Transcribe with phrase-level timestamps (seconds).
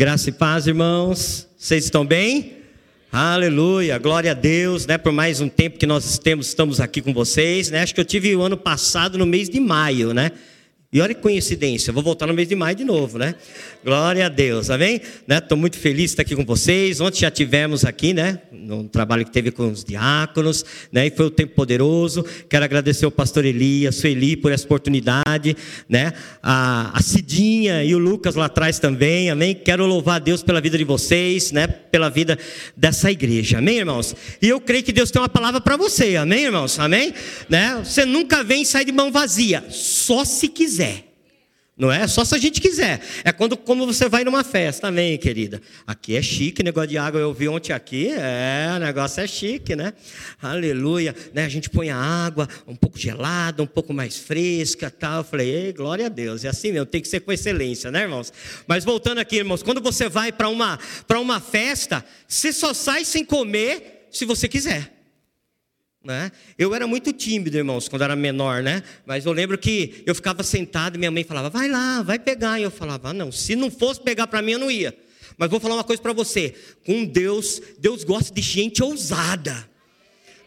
[0.00, 1.46] Graça e paz, irmãos.
[1.58, 2.54] Vocês estão bem?
[3.12, 4.96] Aleluia, glória a Deus, né?
[4.96, 7.82] Por mais um tempo que nós temos, estamos aqui com vocês, né?
[7.82, 10.32] Acho que eu tive o ano passado no mês de maio, né?
[10.92, 13.36] E olha que coincidência, vou voltar no mês de maio de novo, né?
[13.84, 14.96] Glória a Deus, amém?
[14.96, 15.60] Estou né?
[15.60, 17.00] muito feliz de estar aqui com vocês.
[17.00, 18.40] Ontem já tivemos aqui, né?
[18.50, 21.06] No trabalho que teve com os diáconos, né?
[21.06, 22.24] E foi um tempo poderoso.
[22.48, 25.56] Quero agradecer ao pastor Elias, Sueli por essa oportunidade,
[25.88, 26.12] né?
[26.42, 29.54] A, a Cidinha e o Lucas lá atrás também, amém?
[29.54, 31.68] Quero louvar a Deus pela vida de vocês, né?
[31.68, 32.36] Pela vida
[32.76, 34.12] dessa igreja, amém, irmãos?
[34.42, 36.80] E eu creio que Deus tem uma palavra para você, amém, irmãos?
[36.80, 37.14] Amém?
[37.48, 37.80] Né?
[37.84, 41.06] Você nunca vem sair de mão vazia, só se quiser quiser.
[41.76, 43.00] Não é só se a gente quiser.
[43.24, 45.62] É quando como você vai numa festa também, querida.
[45.86, 47.18] Aqui é chique, negócio de água.
[47.18, 48.10] Eu vi ontem aqui.
[48.10, 49.94] É, o negócio é chique, né?
[50.42, 51.14] Aleluia.
[51.32, 51.46] Né?
[51.46, 55.18] A gente põe a água um pouco gelada, um pouco mais fresca tal.
[55.18, 56.44] Eu falei, Ei, glória a Deus.
[56.44, 58.30] É assim mesmo, tem que ser com excelência, né, irmãos?
[58.66, 60.78] Mas voltando aqui, irmãos, quando você vai para uma,
[61.18, 64.99] uma festa, você só sai sem comer se você quiser.
[66.02, 66.32] Né?
[66.56, 68.82] Eu era muito tímido, irmãos, quando era menor, né?
[69.04, 72.58] Mas eu lembro que eu ficava sentado e minha mãe falava, vai lá, vai pegar.
[72.58, 74.96] E eu falava, ah, não, se não fosse pegar para mim, eu não ia.
[75.36, 79.69] Mas vou falar uma coisa para você: com Deus, Deus gosta de gente ousada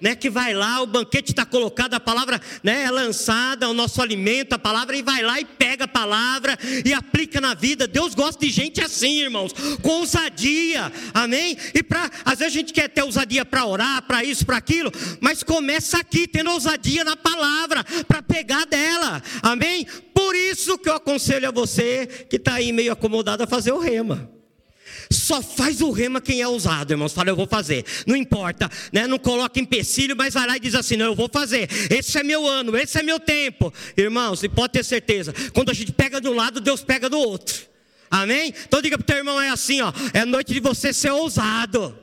[0.04, 4.02] né, que vai lá, o banquete está colocado, a palavra né, é lançada, o nosso
[4.02, 7.88] alimento, a palavra, e vai lá e pega a palavra e aplica na vida.
[7.88, 11.58] Deus gosta de gente assim, irmãos, com ousadia, amém?
[11.74, 14.92] E para, às vezes a gente quer ter ousadia para orar, para isso, para aquilo,
[15.22, 19.88] mas começa aqui, tendo ousadia na palavra, para pegar dela, amém?
[20.14, 23.80] Por isso que eu aconselho a você que está aí meio acomodado a fazer o
[23.80, 24.43] rema.
[25.14, 27.14] Só faz o rema quem é ousado, irmãos.
[27.14, 27.86] Fala, eu vou fazer.
[28.06, 29.08] Não importa, né?
[29.08, 31.70] Não coloca empecilho, mas vai lá e diz assim: não, eu vou fazer.
[31.90, 33.74] Esse é meu ano, esse é meu tempo.
[33.96, 37.18] Irmãos, e pode ter certeza, quando a gente pega de um lado, Deus pega do
[37.18, 37.56] outro.
[38.10, 38.54] Amém?
[38.68, 39.92] Então diga para o teu irmão: é assim, ó.
[40.14, 41.98] É noite de você ser ousado.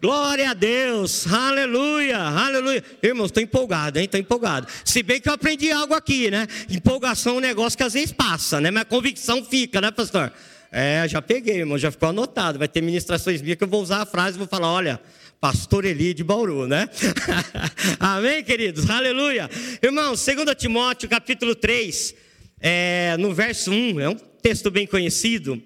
[0.00, 2.84] Glória a Deus, aleluia, aleluia.
[3.02, 4.04] Irmãos, estou empolgado, hein?
[4.04, 4.66] Estou empolgado.
[4.84, 6.46] Se bem que eu aprendi algo aqui, né?
[6.68, 8.70] Empolgação é um negócio que às vezes passa, né?
[8.70, 10.30] Mas a convicção fica, né, pastor?
[10.76, 12.58] É, já peguei, irmão, já ficou anotado.
[12.58, 15.00] Vai ter ministrações minhas que eu vou usar a frase e vou falar: olha,
[15.40, 16.88] pastor Eli de Bauru, né?
[18.00, 18.90] Amém, queridos?
[18.90, 19.48] Aleluia.
[19.80, 22.16] Irmãos, 2 Timóteo, capítulo 3,
[22.58, 25.62] é, no verso 1, é um texto bem conhecido,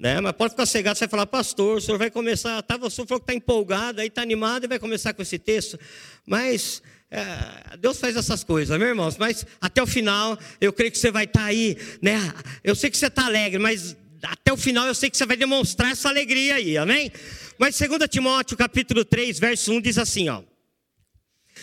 [0.00, 0.20] né?
[0.20, 3.06] Mas pode ficar cegado, você vai falar, pastor, o senhor vai começar, tá, o senhor
[3.06, 5.78] falou que está empolgado, aí está animado e vai começar com esse texto,
[6.26, 10.98] mas é, Deus faz essas coisas, meus irmãos, mas até o final, eu creio que
[10.98, 12.18] você vai estar tá aí, né?
[12.64, 15.36] Eu sei que você está alegre, mas até o final eu sei que você vai
[15.36, 17.12] demonstrar essa alegria aí, amém?
[17.58, 20.42] Mas 2 Timóteo capítulo 3, verso 1 diz assim, ó.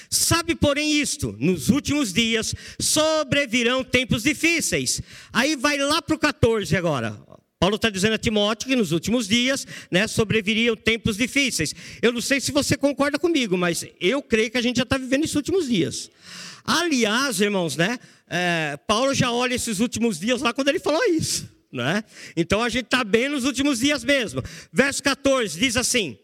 [0.09, 5.01] Sabe, porém, isto: nos últimos dias sobrevirão tempos difíceis.
[5.31, 7.19] Aí vai lá para o 14 agora.
[7.59, 11.75] Paulo está dizendo a Timóteo que nos últimos dias né, sobreviriam tempos difíceis.
[12.01, 14.97] Eu não sei se você concorda comigo, mas eu creio que a gente já está
[14.97, 16.09] vivendo esses últimos dias.
[16.65, 21.47] Aliás, irmãos, né, é, Paulo já olha esses últimos dias lá quando ele falou isso.
[21.71, 22.03] Né?
[22.35, 24.43] Então a gente está bem nos últimos dias mesmo.
[24.73, 26.17] Verso 14 diz assim: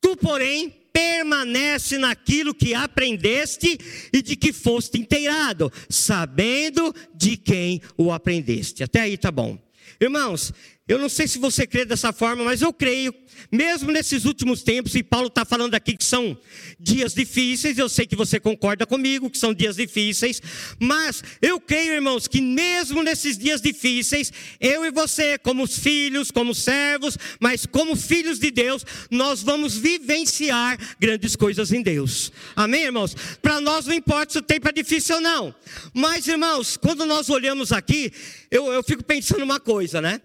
[0.00, 3.78] Tu, porém, permanece naquilo que aprendeste
[4.12, 8.82] e de que foste inteirado, sabendo de quem o aprendeste.
[8.82, 9.58] Até aí tá bom.
[10.00, 10.52] Irmãos,
[10.90, 13.14] eu não sei se você crê dessa forma, mas eu creio,
[13.52, 16.36] mesmo nesses últimos tempos, e Paulo está falando aqui que são
[16.80, 20.42] dias difíceis, eu sei que você concorda comigo que são dias difíceis,
[20.80, 26.52] mas eu creio, irmãos, que mesmo nesses dias difíceis, eu e você, como filhos, como
[26.52, 32.32] servos, mas como filhos de Deus, nós vamos vivenciar grandes coisas em Deus.
[32.56, 33.14] Amém, irmãos?
[33.40, 35.54] Para nós não importa se o tempo é difícil ou não,
[35.94, 38.12] mas, irmãos, quando nós olhamos aqui,
[38.50, 40.20] eu, eu fico pensando uma coisa, né?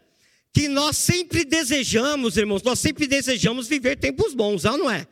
[0.55, 5.05] Que nós sempre desejamos, irmãos, nós sempre desejamos viver tempos bons, não é?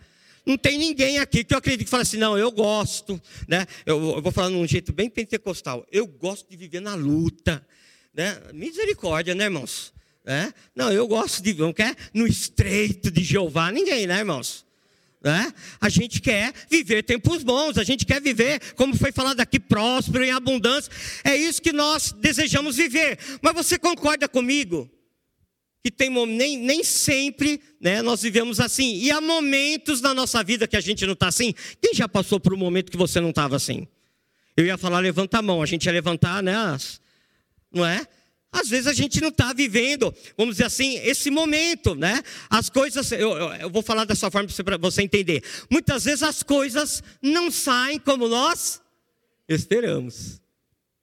[0.45, 3.67] Não tem ninguém aqui que eu acredito que fala assim, não, eu gosto, né?
[3.85, 7.61] Eu, eu vou falar num jeito bem pentecostal, eu gosto de viver na luta,
[8.13, 8.41] né?
[8.53, 9.93] Misericórdia, né, irmãos?
[10.25, 10.53] É?
[10.73, 14.65] Não, eu gosto de, não quer no estreito de Jeová, ninguém, né, irmãos?
[15.25, 15.51] É?
[15.81, 20.23] A gente quer viver tempos bons, a gente quer viver, como foi falado aqui, próspero,
[20.23, 20.91] em abundância.
[21.21, 23.19] É isso que nós desejamos viver.
[23.41, 24.89] Mas você concorda comigo
[25.83, 28.95] que tem nem, nem sempre né, nós vivemos assim.
[28.95, 31.53] E há momentos na nossa vida que a gente não está assim.
[31.81, 33.85] Quem já passou por um momento que você não estava assim?
[34.55, 36.55] Eu ia falar, levanta a mão, a gente ia levantar, né?
[36.55, 37.01] As,
[37.71, 38.07] não é?
[38.49, 42.21] Às vezes a gente não está vivendo, vamos dizer assim, esse momento, né?
[42.49, 45.43] As coisas, eu, eu, eu vou falar dessa forma para você entender.
[45.69, 48.79] Muitas vezes as coisas não saem como nós
[49.49, 50.39] esperamos.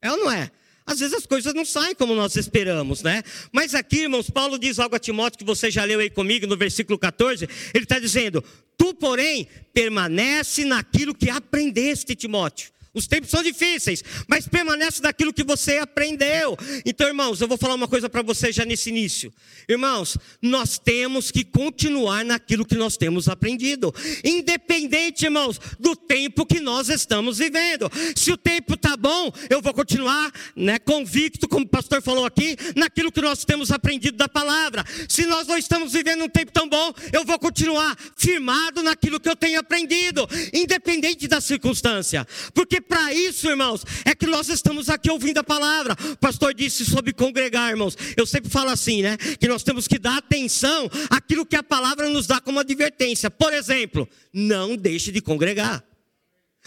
[0.00, 0.50] É ou não é?
[0.90, 3.22] Às vezes as coisas não saem como nós esperamos, né?
[3.52, 6.56] Mas aqui, irmãos, Paulo diz algo a Timóteo que você já leu aí comigo no
[6.56, 7.48] versículo 14.
[7.72, 8.42] Ele está dizendo:
[8.76, 12.72] Tu, porém, permanece naquilo que aprendeste, Timóteo.
[12.92, 16.56] Os tempos são difíceis, mas permanece daquilo que você aprendeu.
[16.84, 19.32] Então, irmãos, eu vou falar uma coisa para você já nesse início.
[19.68, 23.94] Irmãos, nós temos que continuar naquilo que nós temos aprendido,
[24.24, 27.88] independente, irmãos, do tempo que nós estamos vivendo.
[28.16, 32.56] Se o tempo tá bom, eu vou continuar, né, convicto, como o pastor falou aqui,
[32.74, 34.84] naquilo que nós temos aprendido da palavra.
[35.08, 39.28] Se nós não estamos vivendo um tempo tão bom, eu vou continuar firmado naquilo que
[39.28, 42.26] eu tenho aprendido, independente da circunstância.
[42.52, 45.96] Porque para isso, irmãos, é que nós estamos aqui ouvindo a palavra.
[46.12, 47.96] O pastor disse sobre congregar, irmãos.
[48.16, 49.16] Eu sempre falo assim, né?
[49.16, 53.30] Que nós temos que dar atenção àquilo que a palavra nos dá como advertência.
[53.30, 55.84] Por exemplo, não deixe de congregar.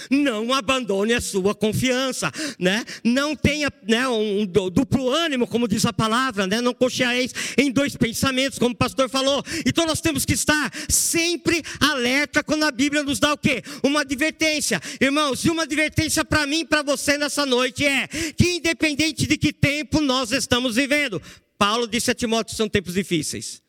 [0.10, 2.84] Não abandone a sua confiança, né?
[3.04, 6.62] Não tenha né, um duplo ânimo, como diz a palavra, né?
[6.62, 9.44] Não cocheareis em dois pensamentos, como o pastor falou.
[9.66, 13.64] Então nós temos que estar sempre alerta quando a Bíblia nos dá o quê?
[13.84, 14.82] Uma advertência.
[15.00, 19.38] Irmãos, e uma advertência para mim e para você nessa noite é que independente de
[19.38, 21.22] que tempo nós estamos vivendo,
[21.58, 23.63] Paulo disse a Timóteo, são tempos difíceis.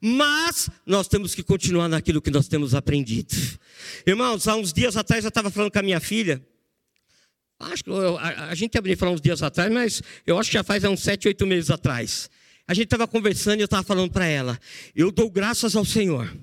[0.00, 3.34] Mas nós temos que continuar naquilo que nós temos aprendido.
[4.06, 6.44] Irmãos, há uns dias atrás eu estava falando com a minha filha.
[7.58, 10.54] Acho que eu, a, a, gente abriu falar uns dias atrás, mas eu acho que
[10.54, 12.28] já faz uns sete, oito meses atrás.
[12.66, 14.58] A gente estava conversando e eu estava falando para ela:
[14.94, 16.34] eu dou graças ao Senhor,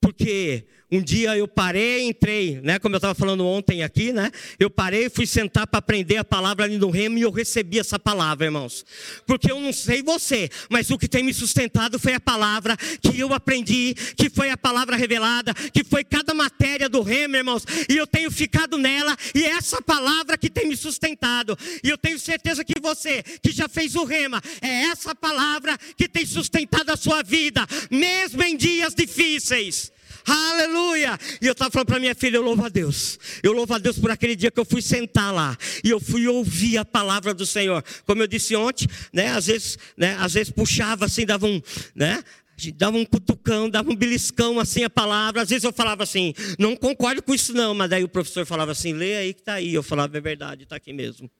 [0.00, 2.78] porque um dia eu parei, entrei, né?
[2.78, 4.30] Como eu estava falando ontem aqui, né?
[4.58, 7.98] Eu parei, fui sentar para aprender a palavra ali no remo e eu recebi essa
[7.98, 8.84] palavra, irmãos.
[9.26, 13.20] Porque eu não sei você, mas o que tem me sustentado foi a palavra que
[13.20, 17.64] eu aprendi, que foi a palavra revelada, que foi cada matéria do remo, irmãos.
[17.88, 21.56] E eu tenho ficado nela e é essa palavra que tem me sustentado.
[21.84, 26.08] E eu tenho certeza que você, que já fez o rema, é essa palavra que
[26.08, 29.92] tem sustentado a sua vida, mesmo em dias difíceis.
[30.26, 31.18] Aleluia!
[31.40, 33.18] E eu estava falando para minha filha, eu louvo a Deus.
[33.42, 36.26] Eu louvo a Deus por aquele dia que eu fui sentar lá e eu fui
[36.28, 37.82] ouvir a palavra do Senhor.
[38.06, 39.28] Como eu disse ontem, né?
[39.28, 40.16] Às vezes, né?
[40.20, 41.60] Às vezes puxava assim, dava um,
[41.94, 42.22] né?
[42.76, 45.40] dava um cutucão, dava um beliscão assim a palavra.
[45.40, 48.72] Às vezes eu falava assim, não concordo com isso não, mas daí o professor falava
[48.72, 49.72] assim, lê aí que está aí.
[49.72, 51.30] Eu falava, é verdade, está aqui mesmo.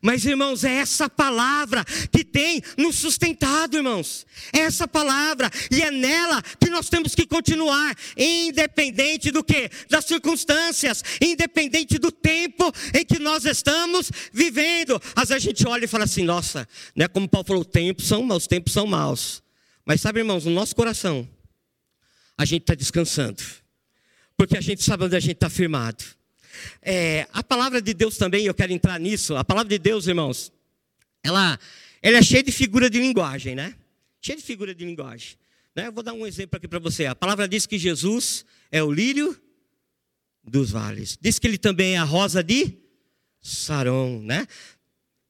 [0.00, 4.26] Mas, irmãos, é essa palavra que tem nos sustentado, irmãos.
[4.52, 9.70] É essa palavra, e é nela que nós temos que continuar, independente do que?
[9.88, 15.00] Das circunstâncias, independente do tempo em que nós estamos vivendo.
[15.14, 18.22] Às vezes a gente olha e fala assim, nossa, né, como Paulo falou, tempos são
[18.22, 19.42] maus, os tempos são maus.
[19.84, 21.28] Mas sabe, irmãos, no nosso coração,
[22.36, 23.42] a gente está descansando.
[24.36, 26.04] Porque a gente sabe onde a gente está firmado.
[26.82, 29.36] É, a palavra de Deus também, eu quero entrar nisso.
[29.36, 30.52] A palavra de Deus, irmãos,
[31.22, 31.58] ela,
[32.02, 33.74] ela é cheia de figura de linguagem, né?
[34.20, 35.36] Cheia de figura de linguagem.
[35.74, 35.88] Né?
[35.88, 37.06] Eu vou dar um exemplo aqui para você.
[37.06, 39.36] A palavra diz que Jesus é o lírio
[40.42, 41.18] dos vales.
[41.20, 42.78] Diz que ele também é a rosa de
[43.40, 44.46] Saron, né?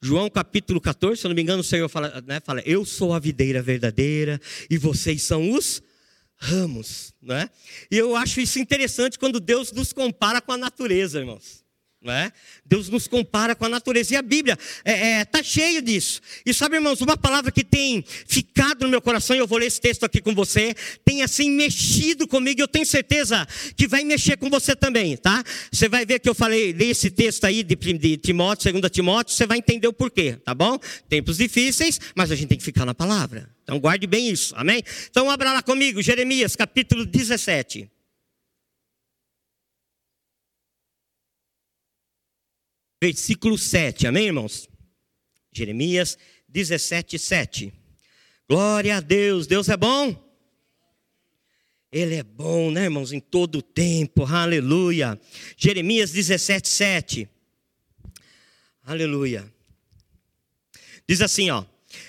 [0.03, 3.15] João capítulo 14, se eu não me engano, o Senhor fala, né, fala, eu sou
[3.15, 4.39] a videira verdadeira
[4.69, 5.83] e vocês são os
[6.37, 7.49] ramos, né?
[7.91, 11.64] E eu acho isso interessante quando Deus nos compara com a natureza, irmãos.
[12.07, 12.31] É?
[12.67, 14.13] Deus nos compara com a natureza.
[14.13, 16.21] E a Bíblia está é, é, tá cheia disso.
[16.45, 19.67] E sabe, irmãos, uma palavra que tem ficado no meu coração, e eu vou ler
[19.67, 20.75] esse texto aqui com você,
[21.05, 23.47] tem assim mexido comigo, e eu tenho certeza
[23.77, 25.43] que vai mexer com você também, tá?
[25.73, 29.35] Você vai ver que eu falei, li esse texto aí de, de Timóteo, 2 Timóteo,
[29.35, 30.79] você vai entender o porquê, tá bom?
[31.09, 33.49] Tempos difíceis, mas a gente tem que ficar na palavra.
[33.63, 34.83] Então guarde bem isso, amém?
[35.11, 37.94] Então abra lá comigo, Jeremias capítulo 17.
[43.05, 44.07] Versículo 7.
[44.07, 44.67] Amém, irmãos?
[45.53, 46.17] Jeremias
[46.49, 47.73] 17, 7.
[48.49, 50.17] Glória a Deus, Deus é bom?
[51.93, 55.21] Ele é bom, né, irmãos, em todo o tempo, aleluia.
[55.55, 57.29] Jeremias 17, 7.
[58.83, 59.53] Aleluia.
[61.07, 61.63] Diz assim, ó.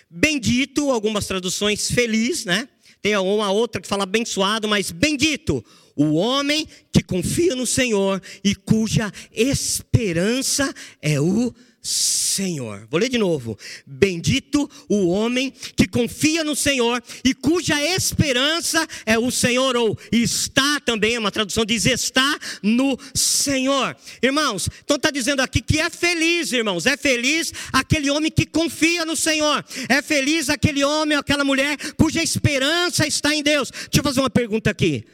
[0.10, 2.70] Bendito, algumas traduções feliz, né?
[3.02, 5.64] Tem uma outra que fala abençoado, mas bendito
[5.96, 11.54] o homem que confia no Senhor e cuja esperança é o
[11.86, 12.88] Senhor.
[12.90, 13.58] Vou ler de novo.
[13.86, 20.80] Bendito o homem que confia no Senhor e cuja esperança é o Senhor, ou está
[20.80, 23.96] também, uma tradução diz está no Senhor.
[24.22, 29.06] Irmãos, então está dizendo aqui que é feliz, irmãos, é feliz aquele homem que confia
[29.06, 33.70] no Senhor, é feliz aquele homem, aquela mulher cuja esperança está em Deus.
[33.70, 35.06] Deixa eu fazer uma pergunta aqui.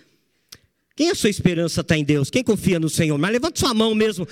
[1.01, 2.29] Quem a sua esperança está em Deus?
[2.29, 3.17] Quem confia no Senhor?
[3.17, 4.27] Mas levante sua mão mesmo.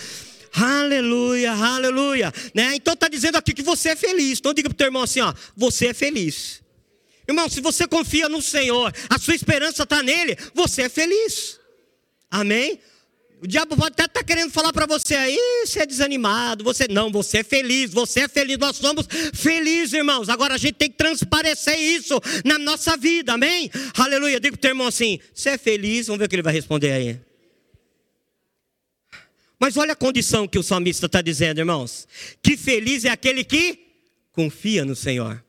[0.53, 2.31] Aleluia, aleluia.
[2.53, 2.75] Né?
[2.75, 4.37] Então está dizendo aqui que você é feliz.
[4.37, 6.61] Então diga para o teu irmão assim: ó, você é feliz.
[7.27, 11.59] Irmão, se você confia no Senhor, a sua esperança está nele, você é feliz.
[12.29, 12.79] Amém?
[13.41, 16.87] O diabo pode até estar tá querendo falar para você aí, você é desanimado, você
[16.89, 20.27] não, você é feliz, você é feliz, nós somos felizes, irmãos.
[20.27, 23.71] Agora a gente tem que transparecer isso na nossa vida, amém?
[23.95, 24.41] Aleluia.
[24.41, 26.07] Diga para o teu irmão assim: você é feliz?
[26.07, 27.19] Vamos ver o que ele vai responder aí.
[29.57, 32.09] Mas olha a condição que o salmista está dizendo, irmãos:
[32.43, 33.79] que feliz é aquele que
[34.33, 35.41] confia no Senhor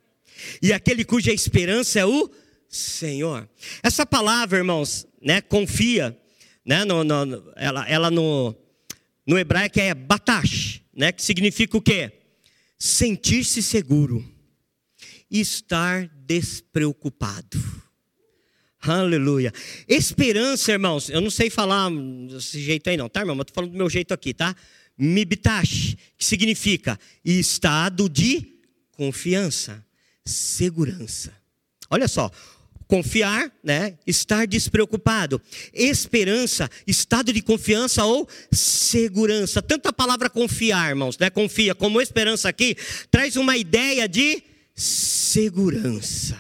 [0.63, 2.31] e aquele cuja esperança é o
[2.69, 3.49] Senhor.
[3.83, 6.17] Essa palavra, irmãos, né, confia,
[6.71, 8.55] né, no, no, ela, ela no,
[9.27, 12.13] no hebraico é batash, né, que significa o quê?
[12.79, 14.25] Sentir-se seguro
[15.29, 17.61] estar despreocupado.
[18.81, 19.53] Aleluia.
[19.89, 21.91] Esperança, irmãos, eu não sei falar
[22.29, 23.35] desse jeito aí não, tá, irmão?
[23.35, 24.55] Mas estou falando do meu jeito aqui, tá?
[24.97, 28.61] Mibitash, que significa estado de
[28.93, 29.85] confiança
[30.25, 31.33] segurança.
[31.91, 32.31] Olha só,
[32.91, 33.95] confiar, né?
[34.05, 35.41] Estar despreocupado.
[35.73, 39.63] Esperança, estado de confiança ou segurança.
[39.63, 41.31] Tanto a palavra confiar, irmãos, né?
[41.31, 42.77] Confia como esperança aqui
[43.11, 44.43] traz uma ideia de
[44.75, 46.37] segurança.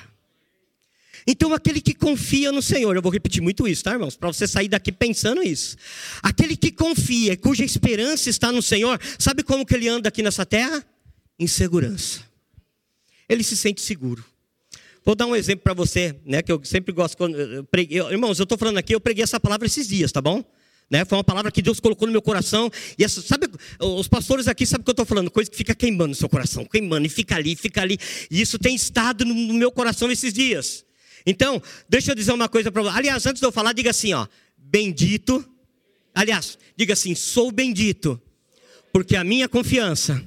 [1.27, 4.17] Então, aquele que confia no Senhor, eu vou repetir muito isso, tá, irmãos?
[4.17, 5.77] Para você sair daqui pensando isso.
[6.21, 10.45] Aquele que confia, cuja esperança está no Senhor, sabe como que ele anda aqui nessa
[10.45, 10.85] terra?
[11.39, 12.31] Em segurança
[13.31, 14.25] ele se sente seguro.
[15.05, 17.17] Vou dar um exemplo para você, né, que eu sempre gosto.
[17.17, 20.21] Quando eu preguei, irmãos, eu estou falando aqui, eu preguei essa palavra esses dias, tá
[20.21, 20.45] bom?
[20.91, 22.71] Né, foi uma palavra que Deus colocou no meu coração.
[22.99, 25.75] E essa, sabe, os pastores aqui sabem o que eu estou falando, coisa que fica
[25.75, 27.97] queimando no seu coração, queimando, e fica ali, fica ali.
[28.31, 30.85] E isso tem estado no, no meu coração esses dias.
[31.25, 32.99] Então, deixa eu dizer uma coisa para você.
[32.99, 34.27] Aliás, antes de eu falar, diga assim, ó,
[34.59, 35.49] bendito.
[36.15, 38.21] Aliás, diga assim, sou bendito,
[38.93, 40.23] porque a minha confiança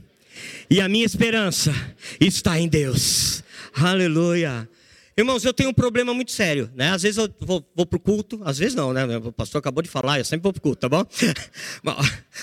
[0.69, 1.73] e a minha esperança
[2.19, 3.42] está em Deus.
[3.73, 4.69] Aleluia.
[5.15, 6.89] Irmãos, eu tenho um problema muito sério, né?
[6.89, 9.05] Às vezes eu vou, vou para o culto, às vezes não, né?
[9.17, 11.05] O pastor acabou de falar, eu sempre vou para o culto, tá bom?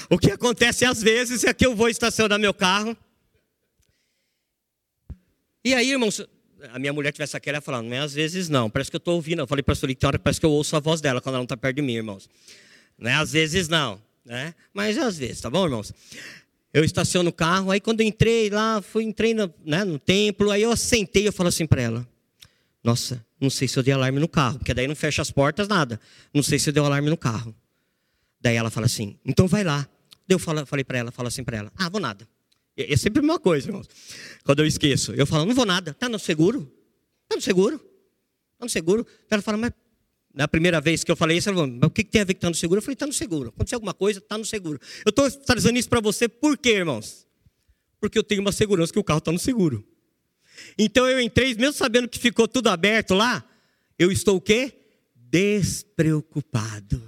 [0.08, 2.96] o que acontece às vezes é que eu vou estacionar meu carro.
[5.64, 6.25] E aí, irmãos,
[6.72, 8.99] a minha mulher tivesse aqui, ela ia não é às vezes não, parece que eu
[8.99, 9.40] estou ouvindo.
[9.40, 11.40] Eu falei para a tem hora parece que eu ouço a voz dela quando ela
[11.40, 12.28] não está perto de mim, irmãos.
[12.96, 14.54] Não é às vezes não, né?
[14.72, 15.92] Mas é às vezes, tá bom, irmãos?
[16.72, 20.50] Eu estaciono o carro, aí quando eu entrei lá, fui, entrei no, né, no templo,
[20.50, 22.08] aí eu sentei eu falo assim para ela,
[22.82, 25.66] nossa, não sei se eu dei alarme no carro, porque daí não fecha as portas,
[25.66, 26.00] nada.
[26.32, 27.54] Não sei se eu dei alarme no carro.
[28.40, 29.88] Daí ela fala assim, então vai lá.
[30.26, 32.26] Daí eu falo, falei para ela, falo assim para ela, ah, vou nada.
[32.76, 33.88] É, sempre a mesma coisa, irmãos.
[34.44, 35.92] Quando eu esqueço, eu falo, não vou nada.
[35.92, 36.72] Tá no seguro?
[37.28, 37.78] Tá no seguro?
[38.58, 39.06] Tá no seguro?
[39.30, 39.72] Ela fala, mas
[40.32, 42.38] na primeira vez que eu falei isso, falou, mas o que tem a ver com
[42.38, 42.78] estar tá no seguro?
[42.78, 43.49] Eu falei, está no seguro.
[43.49, 44.80] Aconteceu alguma coisa, está no seguro.
[45.04, 47.26] Eu estou trazendo isso para você por quê, irmãos?
[48.00, 49.84] Porque eu tenho uma segurança que o carro está no seguro.
[50.78, 53.44] Então eu entrei, mesmo sabendo que ficou tudo aberto lá,
[53.99, 54.72] eu estou o quê?
[55.14, 57.02] Despreocupado.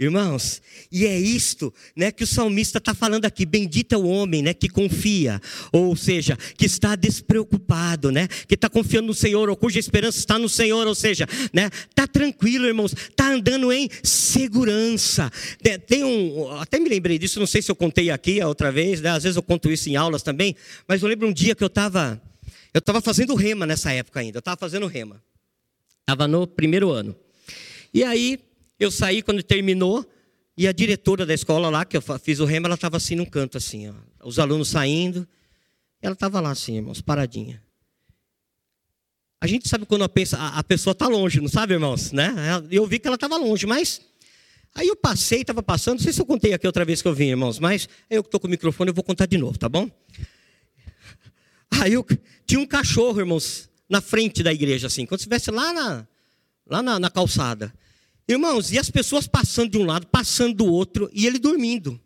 [0.00, 3.46] Irmãos, e é isto, né, que o salmista está falando aqui.
[3.46, 8.68] Bendito é o homem, né, que confia, ou seja, que está despreocupado, né, que está
[8.68, 12.92] confiando no Senhor, ou cuja esperança está no Senhor, ou seja, né, está tranquilo, irmãos,
[12.92, 15.30] está andando em segurança.
[15.86, 19.00] Tem um, até me lembrei disso, não sei se eu contei aqui a outra vez,
[19.00, 20.56] né, às vezes eu conto isso em aulas também,
[20.88, 22.20] mas eu lembro um dia que eu estava,
[22.74, 25.22] eu estava fazendo rema nessa época ainda, eu estava fazendo rema,
[26.00, 27.14] estava no primeiro ano,
[27.94, 28.40] e aí
[28.78, 30.04] eu saí quando terminou
[30.56, 33.24] e a diretora da escola lá, que eu fiz o remo, ela estava assim num
[33.24, 33.94] canto, assim, ó,
[34.26, 35.26] os alunos saindo.
[36.00, 37.62] Ela estava lá assim, irmãos, paradinha.
[39.40, 42.12] A gente sabe quando pensa, a pessoa está longe, não sabe, irmãos?
[42.12, 42.32] Né?
[42.70, 44.00] Eu vi que ela estava longe, mas
[44.74, 47.14] Aí eu passei, estava passando, não sei se eu contei aqui outra vez que eu
[47.14, 49.68] vim, irmãos, mas eu que estou com o microfone, eu vou contar de novo, tá
[49.68, 49.90] bom?
[51.78, 52.06] Aí eu,
[52.46, 56.08] tinha um cachorro, irmãos, na frente da igreja, assim, quando estivesse lá na,
[56.66, 57.72] lá na, na calçada.
[58.32, 62.00] Irmãos, e as pessoas passando de um lado, passando do outro, e ele dormindo.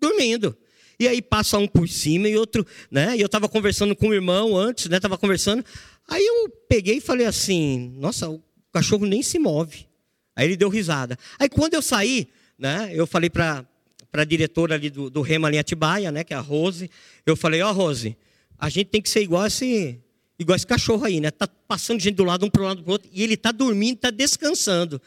[0.00, 0.56] Dormindo.
[1.00, 3.16] E aí passa um por cima e outro, né?
[3.16, 4.96] E eu estava conversando com o irmão antes, né?
[4.96, 5.64] Estava conversando.
[6.08, 9.86] Aí eu peguei e falei assim: Nossa, o cachorro nem se move.
[10.34, 11.16] Aí ele deu risada.
[11.38, 12.90] Aí quando eu saí, né?
[12.92, 13.64] Eu falei para
[14.12, 16.24] a diretora ali do, do Rema ali Atibaia, né?
[16.24, 16.90] Que é a Rose.
[17.24, 18.16] Eu falei: Ó, oh, Rose,
[18.58, 20.00] a gente tem que ser igual esse
[20.38, 21.30] igual esse cachorro aí, né?
[21.30, 23.96] Tá passando gente do lado, um para o lado para outro, e ele está dormindo,
[23.96, 25.00] está descansando.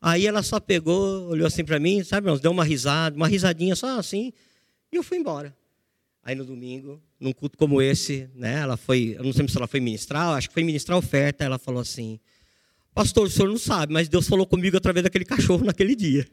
[0.00, 3.76] Aí ela só pegou, olhou assim para mim, sabe, irmãos, deu uma risada, uma risadinha
[3.76, 4.32] só assim,
[4.90, 5.56] e eu fui embora.
[6.24, 9.66] Aí no domingo, num culto como esse, né, ela foi, eu não sei se ela
[9.66, 12.18] foi ministrar, acho que foi ministrar oferta, ela falou assim:
[12.94, 16.28] Pastor, o senhor não sabe, mas Deus falou comigo através daquele cachorro naquele dia.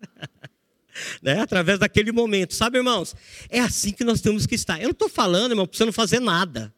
[1.22, 1.40] né?
[1.40, 3.14] Através daquele momento, sabe, irmãos?
[3.48, 4.78] É assim que nós temos que estar.
[4.78, 6.74] Eu não estou falando, irmão, para você não fazer nada.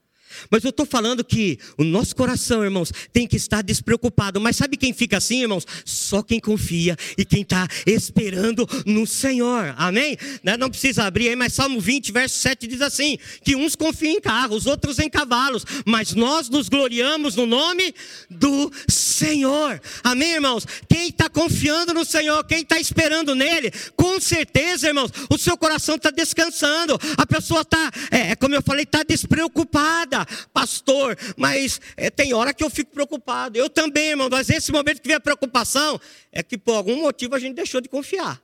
[0.51, 4.41] Mas eu estou falando que o nosso coração, irmãos, tem que estar despreocupado.
[4.41, 5.67] Mas sabe quem fica assim, irmãos?
[5.85, 9.75] Só quem confia e quem está esperando no Senhor.
[9.77, 10.17] Amém?
[10.43, 10.57] Né?
[10.57, 14.21] Não precisa abrir aí, mas Salmo 20, verso 7 diz assim: que uns confiam em
[14.21, 17.95] carros, outros em cavalos, mas nós nos gloriamos no nome
[18.31, 19.81] do Senhor.
[20.03, 20.67] Amém, irmãos?
[20.89, 25.97] Quem está confiando no Senhor, quem está esperando nele, com certeza, irmãos, o seu coração
[25.97, 26.99] está descansando.
[27.17, 30.22] A pessoa está, é, como eu falei, está despreocupada
[30.53, 33.59] pastor, mas é, tem hora que eu fico preocupado.
[33.59, 36.01] Eu também, irmão, mas esse momento que vem a preocupação
[36.31, 38.43] é que por algum motivo a gente deixou de confiar.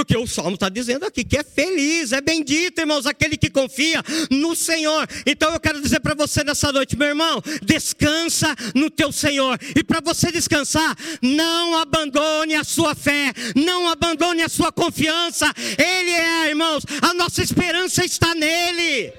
[0.00, 4.02] Porque o Salmo está dizendo aqui que é feliz, é bendito, irmãos, aquele que confia
[4.30, 5.06] no Senhor.
[5.26, 9.58] Então eu quero dizer para você nessa noite, meu irmão, descansa no teu Senhor.
[9.76, 15.52] E para você descansar, não abandone a sua fé, não abandone a sua confiança.
[15.76, 19.12] Ele é, irmãos, a nossa esperança está nele.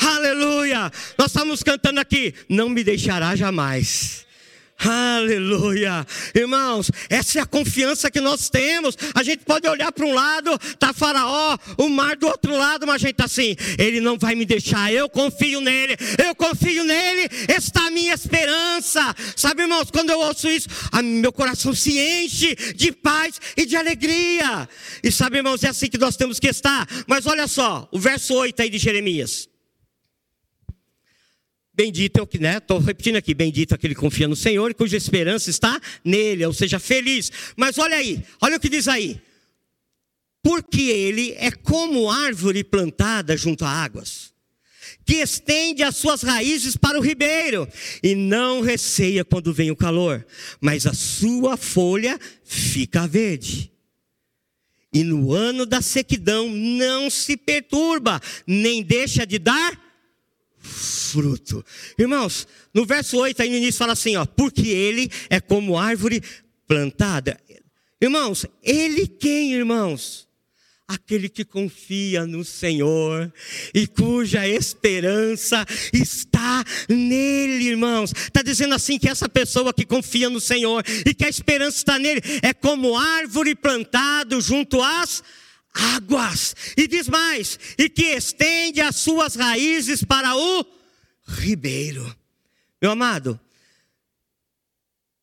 [0.00, 0.90] Aleluia!
[1.18, 4.26] Nós estamos cantando aqui, não me deixará jamais.
[4.78, 8.96] Aleluia, irmãos, essa é a confiança que nós temos.
[9.14, 12.96] A gente pode olhar para um lado, tá Faraó, o mar do outro lado, mas
[12.96, 14.92] a gente está assim: Ele não vai me deixar.
[14.92, 17.26] Eu confio nele, eu confio nele.
[17.48, 19.14] Está a minha esperança.
[19.34, 20.68] Sabe, irmãos, quando eu ouço isso,
[21.02, 24.68] meu coração se enche de paz e de alegria.
[25.02, 26.86] E sabe, irmãos, é assim que nós temos que estar.
[27.06, 29.48] Mas olha só, o verso 8 aí de Jeremias.
[31.76, 32.56] Bendito é o que, né?
[32.56, 36.52] Estou repetindo aqui, bendito aquele que confia no Senhor e cuja esperança está nele, ou
[36.52, 37.30] seja, feliz.
[37.54, 39.20] Mas olha aí, olha o que diz aí.
[40.42, 44.32] Porque ele é como árvore plantada junto a águas,
[45.04, 47.68] que estende as suas raízes para o ribeiro,
[48.02, 50.24] e não receia quando vem o calor,
[50.58, 53.70] mas a sua folha fica verde.
[54.94, 59.85] E no ano da sequidão não se perturba, nem deixa de dar
[60.66, 61.64] fruto.
[61.98, 66.22] Irmãos, no verso 8 aí no início fala assim, ó, porque ele é como árvore
[66.66, 67.38] plantada.
[68.00, 70.26] Irmãos, ele quem, irmãos?
[70.88, 73.32] Aquele que confia no Senhor
[73.74, 78.12] e cuja esperança está nele, irmãos.
[78.12, 81.98] Está dizendo assim que essa pessoa que confia no Senhor e que a esperança está
[81.98, 85.24] nele é como árvore plantada junto às
[85.76, 86.54] águas.
[86.76, 90.64] E diz mais: e que estende as suas raízes para o
[91.26, 92.14] ribeiro.
[92.80, 93.38] Meu amado,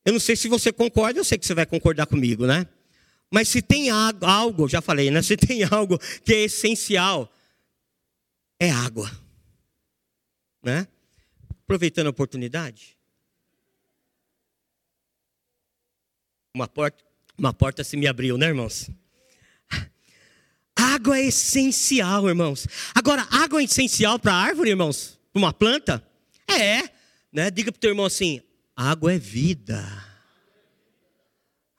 [0.06, 2.68] eu não sei se você concorda, eu sei que você vai concordar comigo, né?
[3.32, 5.22] Mas se tem algo, já falei, né?
[5.24, 7.32] Se tem algo que é essencial,
[8.60, 9.10] é água.
[10.62, 10.88] Né?
[11.64, 12.96] Aproveitando a oportunidade.
[16.56, 17.04] Uma porta,
[17.36, 18.92] uma porta se me abriu, né, irmãos?
[20.76, 22.68] Água é essencial, irmãos.
[22.94, 25.20] Agora, água é essencial para a árvore, irmãos?
[25.32, 26.06] Para uma planta?
[26.48, 26.90] É.
[27.32, 27.50] Né?
[27.52, 28.42] Diga para o teu irmão assim:
[28.76, 29.86] água é vida.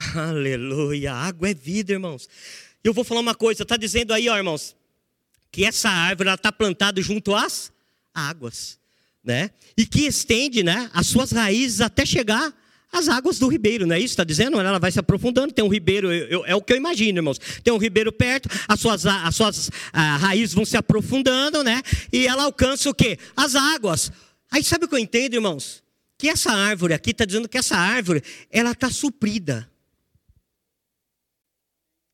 [0.15, 1.13] Aleluia.
[1.13, 2.29] Água é vida, irmãos.
[2.83, 4.77] Eu vou falar uma coisa, está dizendo aí, ó, irmãos,
[5.51, 7.73] que essa árvore está plantada junto às
[8.13, 8.79] águas,
[9.23, 9.51] né?
[9.77, 12.55] E que estende, né, as suas raízes até chegar
[12.95, 14.13] as águas do ribeiro, não é isso?
[14.13, 14.61] Está dizendo?
[14.61, 15.53] Ela vai se aprofundando.
[15.53, 17.41] Tem um ribeiro, eu, eu, é o que eu imagino, irmãos.
[17.63, 21.83] Tem um ribeiro perto, as suas, as suas ah, raízes vão se aprofundando, né?
[22.13, 23.19] E ela alcança o quê?
[23.37, 24.13] As águas.
[24.49, 25.83] Aí sabe o que eu entendo, irmãos?
[26.17, 29.69] Que essa árvore aqui está dizendo que essa árvore, ela está suprida.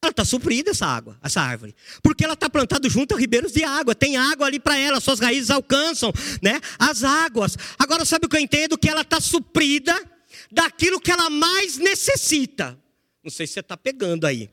[0.03, 1.75] Ela está suprida essa água, essa árvore.
[2.03, 3.95] Porque ela está plantada junto a ribeiros de água.
[3.95, 7.55] Tem água ali para ela, suas raízes alcançam né, as águas.
[7.79, 8.79] Agora, sabe o que eu entendo?
[8.79, 9.95] Que ela está suprida
[10.51, 12.79] daquilo que ela mais necessita.
[13.23, 14.51] Não sei se você está pegando aí.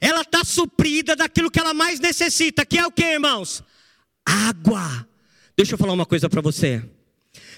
[0.00, 3.62] Ela está suprida daquilo que ela mais necessita, que é o que, irmãos?
[4.24, 5.06] Água.
[5.56, 6.82] Deixa eu falar uma coisa para você.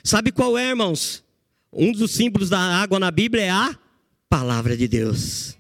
[0.03, 1.25] Sabe qual é, irmãos?
[1.73, 3.79] Um dos símbolos da água na Bíblia é a
[4.29, 5.57] palavra de Deus.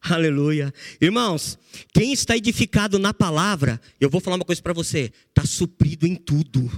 [0.00, 0.72] Aleluia.
[1.00, 1.58] Irmãos,
[1.92, 6.16] quem está edificado na palavra, eu vou falar uma coisa para você, está suprido em
[6.16, 6.70] tudo.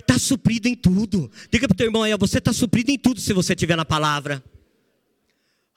[0.00, 1.30] Está suprido em tudo.
[1.50, 3.84] Diga para o teu irmão aí, você está suprido em tudo se você estiver na
[3.84, 4.42] palavra.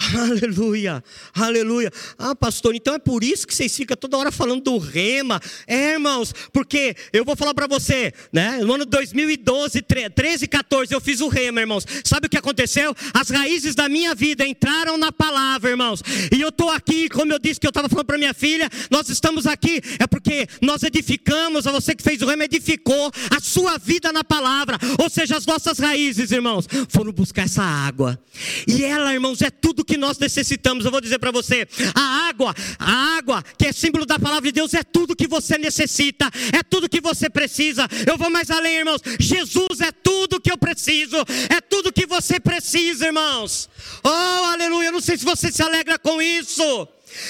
[0.02, 1.92] Aleluia, aleluia.
[2.18, 5.40] Ah, pastor, então é por isso que vocês ficam toda hora falando do rema.
[5.68, 8.60] É, irmãos, porque eu vou falar para você, né?
[8.64, 11.86] No ano 2012, 13, 14, eu fiz o rema, irmãos.
[12.04, 12.96] Sabe o que aconteceu?
[13.14, 16.02] As raízes da minha vida entraram na palavra, irmãos.
[16.36, 19.08] E eu estou aqui, como eu disse que eu estava falando para minha filha, nós
[19.10, 23.78] estamos aqui, é porque nós edificamos, a você que fez o rema edificou a sua
[23.78, 24.80] vida na palavra.
[25.00, 28.20] Ou seja, as nossas raízes, irmãos, foram buscar essa água.
[28.68, 30.86] E ela, irmãos, é tudo que nós necessitamos.
[30.86, 34.54] Eu vou dizer para você: a água, a água, que é símbolo da palavra de
[34.54, 37.88] Deus, é tudo que você necessita, é tudo que você precisa.
[38.06, 39.02] Eu vou mais além, irmãos.
[39.20, 41.18] Jesus é tudo que eu preciso,
[41.50, 43.70] é tudo que você precisa, irmãos.
[44.04, 44.88] Oh, aleluia.
[44.88, 46.88] Eu não sei se você se alegra com isso.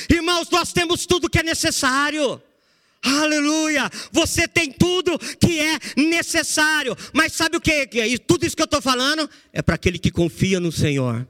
[0.09, 2.41] Irmãos, nós temos tudo que é necessário.
[3.03, 3.89] Aleluia!
[4.11, 6.95] Você tem tudo que é necessário.
[7.13, 7.89] Mas sabe o que?
[7.93, 11.27] E tudo isso que eu estou falando é para aquele que confia no Senhor.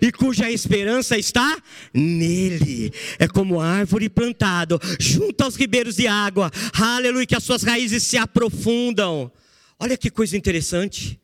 [0.00, 1.60] E cuja esperança está
[1.92, 2.92] nele.
[3.18, 6.50] É como árvore plantado junto aos ribeiros de água.
[6.72, 9.30] Aleluia, que as suas raízes se aprofundam.
[9.78, 11.20] Olha que coisa interessante.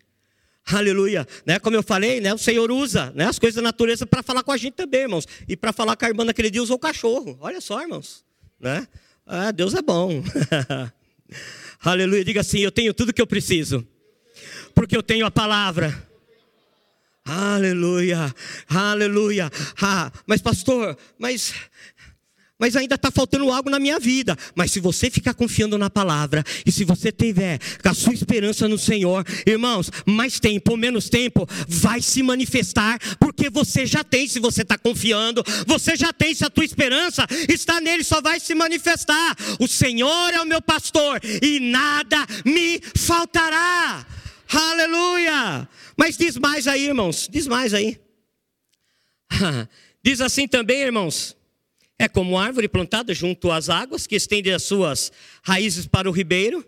[0.64, 1.58] Aleluia, né?
[1.58, 2.32] Como eu falei, né?
[2.32, 3.24] O Senhor usa, né?
[3.26, 5.26] As coisas da natureza para falar com a gente também, irmãos.
[5.48, 7.36] E para falar com a irmã naquele dia usou o cachorro.
[7.40, 8.24] Olha só, irmãos,
[8.60, 8.86] né?
[9.26, 10.22] Ah, Deus é bom.
[11.82, 12.24] Aleluia.
[12.24, 13.86] Diga assim: Eu tenho tudo que eu preciso,
[14.74, 16.11] porque eu tenho a palavra.
[17.24, 18.34] Aleluia,
[18.68, 19.50] aleluia.
[19.80, 21.54] Ah, mas, pastor, mas
[22.62, 24.38] mas ainda está faltando algo na minha vida.
[24.54, 28.78] Mas se você ficar confiando na palavra, e se você tiver a sua esperança no
[28.78, 34.38] Senhor, irmãos, mais tempo ou menos tempo, vai se manifestar, porque você já tem, se
[34.38, 38.54] você está confiando, você já tem, se a tua esperança está nele, só vai se
[38.54, 39.36] manifestar.
[39.58, 44.06] O Senhor é o meu pastor, e nada me faltará.
[44.52, 45.68] Aleluia!
[45.96, 48.00] Mas diz mais aí, irmãos, diz mais aí.
[50.04, 51.36] Diz assim também, irmãos
[52.02, 56.66] é como árvore plantada junto às águas, que estende as suas raízes para o ribeiro,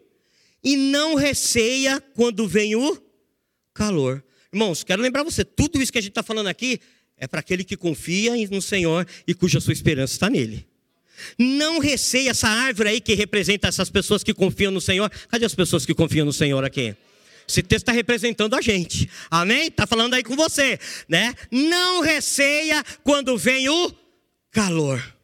[0.63, 2.97] e não receia quando vem o
[3.75, 4.23] calor.
[4.53, 6.79] Irmãos, quero lembrar você, tudo isso que a gente está falando aqui
[7.17, 10.65] é para aquele que confia no Senhor e cuja sua esperança está nele.
[11.37, 15.11] Não receia essa árvore aí que representa essas pessoas que confiam no Senhor.
[15.29, 16.95] Cadê as pessoas que confiam no Senhor aqui?
[17.49, 19.09] Esse texto está representando a gente.
[19.31, 19.69] Amém?
[19.69, 20.79] Está falando aí com você,
[21.09, 21.35] né?
[21.51, 23.93] Não receia quando vem o
[24.51, 25.15] calor.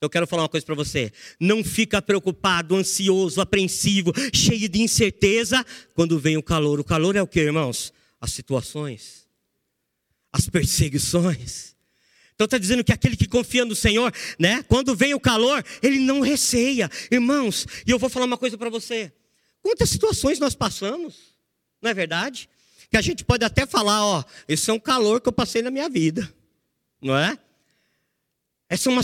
[0.00, 1.12] Eu quero falar uma coisa para você.
[1.40, 5.64] Não fica preocupado, ansioso, apreensivo, cheio de incerteza
[5.94, 6.78] quando vem o calor.
[6.78, 7.92] O calor é o que, irmãos?
[8.20, 9.26] As situações,
[10.32, 11.74] as perseguições.
[12.34, 14.62] Então está dizendo que aquele que confia no Senhor, né?
[14.64, 17.66] Quando vem o calor, ele não receia, irmãos.
[17.86, 19.12] E eu vou falar uma coisa para você.
[19.64, 21.14] Quantas situações nós passamos,
[21.80, 22.50] não é verdade?
[22.90, 25.70] Que a gente pode até falar, ó, esse é um calor que eu passei na
[25.70, 26.30] minha vida,
[27.00, 27.38] não é?
[28.68, 29.00] Essa é uma,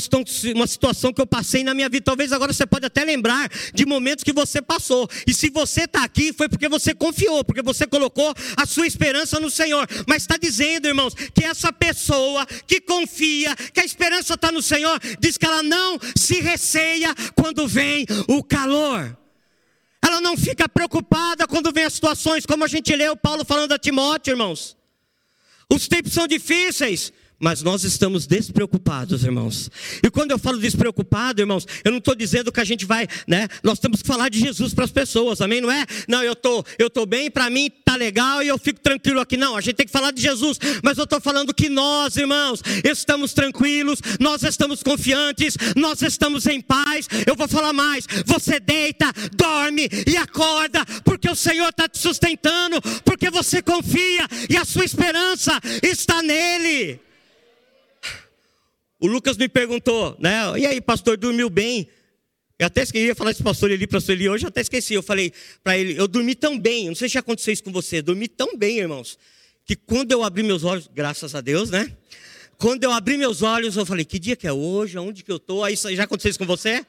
[0.54, 2.04] uma situação que eu passei na minha vida.
[2.04, 5.08] Talvez agora você pode até lembrar de momentos que você passou.
[5.26, 9.40] E se você está aqui, foi porque você confiou, porque você colocou a sua esperança
[9.40, 9.88] no Senhor.
[10.06, 15.00] Mas está dizendo, irmãos, que essa pessoa que confia, que a esperança está no Senhor,
[15.18, 19.19] diz que ela não se receia quando vem o calor.
[20.02, 23.78] Ela não fica preocupada quando vem as situações, como a gente leu Paulo falando a
[23.78, 24.76] Timóteo, irmãos.
[25.72, 29.70] Os tempos são difíceis, mas nós estamos despreocupados, irmãos.
[30.04, 33.48] E quando eu falo despreocupado, irmãos, eu não estou dizendo que a gente vai, né?
[33.62, 35.62] Nós temos que falar de Jesus para as pessoas, amém?
[35.62, 35.86] Não é?
[36.06, 39.38] Não, eu tô, eu tô bem, para mim tá legal e eu fico tranquilo aqui.
[39.38, 40.58] Não, a gente tem que falar de Jesus.
[40.82, 46.60] Mas eu estou falando que nós, irmãos, estamos tranquilos, nós estamos confiantes, nós estamos em
[46.60, 47.08] paz.
[47.26, 48.06] Eu vou falar mais.
[48.26, 54.58] Você deita, dorme e acorda, porque o Senhor está te sustentando, porque você confia e
[54.58, 57.00] a sua esperança está nele.
[59.00, 60.42] O Lucas me perguntou, né?
[60.58, 61.88] E aí, pastor, dormiu bem?
[62.58, 64.92] Eu até queria falar esse pastor ali, pastor Eli, hoje eu até esqueci.
[64.92, 65.32] Eu falei
[65.64, 68.28] para ele, eu dormi tão bem, não sei se já aconteceu isso com você, dormi
[68.28, 69.18] tão bem, irmãos,
[69.64, 71.90] que quando eu abri meus olhos, graças a Deus, né?
[72.58, 74.98] Quando eu abri meus olhos, eu falei, que dia que é hoje?
[74.98, 75.64] Onde que eu estou?
[75.64, 76.84] Aí já aconteceu isso com você?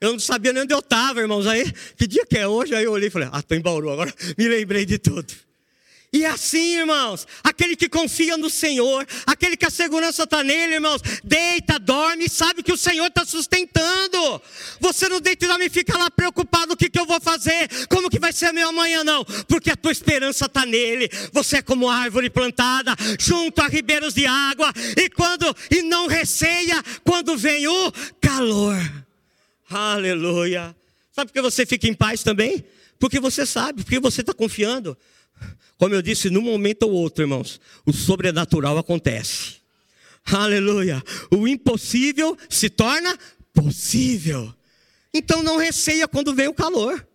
[0.00, 1.46] Eu não sabia nem onde eu estava, irmãos.
[1.46, 2.74] Aí, que dia que é hoje?
[2.74, 5.30] Aí eu olhei e falei, ah, estou em Bauru, agora me lembrei de tudo.
[6.14, 10.74] E é assim, irmãos, aquele que confia no Senhor, aquele que a segurança está nele,
[10.74, 14.40] irmãos, deita, dorme sabe que o Senhor está sustentando.
[14.78, 17.68] Você não deita e dorme e fica lá preocupado: o que, que eu vou fazer,
[17.88, 21.10] como que vai ser meu amanhã, não, porque a tua esperança está nele.
[21.32, 26.80] Você é como árvore plantada junto a ribeiros de água, e quando e não receia
[27.02, 28.78] quando vem o calor.
[29.68, 30.76] Aleluia.
[31.10, 32.64] Sabe por que você fica em paz também?
[33.00, 34.96] Porque você sabe, porque você está confiando.
[35.84, 39.56] Como eu disse, num momento ou outro, irmãos, o sobrenatural acontece.
[40.24, 41.04] Aleluia.
[41.30, 43.18] O impossível se torna
[43.52, 44.50] possível.
[45.12, 47.06] Então não receia quando vem o calor.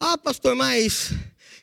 [0.00, 1.12] Ah, pastor, mas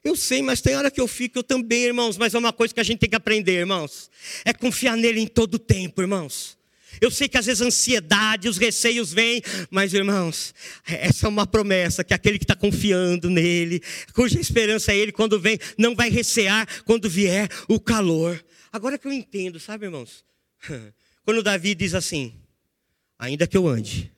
[0.04, 2.72] eu sei, mas tem hora que eu fico, eu também, irmãos, mas é uma coisa
[2.72, 4.08] que a gente tem que aprender, irmãos.
[4.46, 6.56] É confiar nele em todo tempo, irmãos.
[7.00, 10.54] Eu sei que às vezes a ansiedade, os receios vêm, mas irmãos,
[10.86, 13.82] essa é uma promessa que aquele que está confiando nele,
[14.14, 18.44] cuja esperança é ele, quando vem, não vai recear quando vier o calor.
[18.72, 20.26] Agora que eu entendo, sabe, irmãos?
[21.24, 22.34] Quando Davi diz assim:
[23.20, 24.12] Ainda que eu ande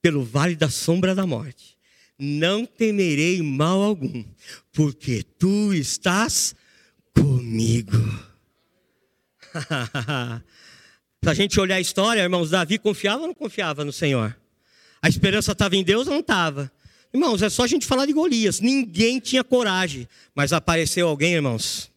[0.00, 1.76] pelo vale da sombra da morte,
[2.18, 4.24] não temerei mal algum,
[4.72, 6.54] porque tu estás
[7.12, 7.96] comigo.
[11.22, 14.36] Se a gente olhar a história, irmãos, Davi confiava ou não confiava no Senhor?
[15.02, 16.70] A esperança estava em Deus ou não estava?
[17.12, 18.60] Irmãos, é só a gente falar de Golias.
[18.60, 21.90] Ninguém tinha coragem, mas apareceu alguém, irmãos,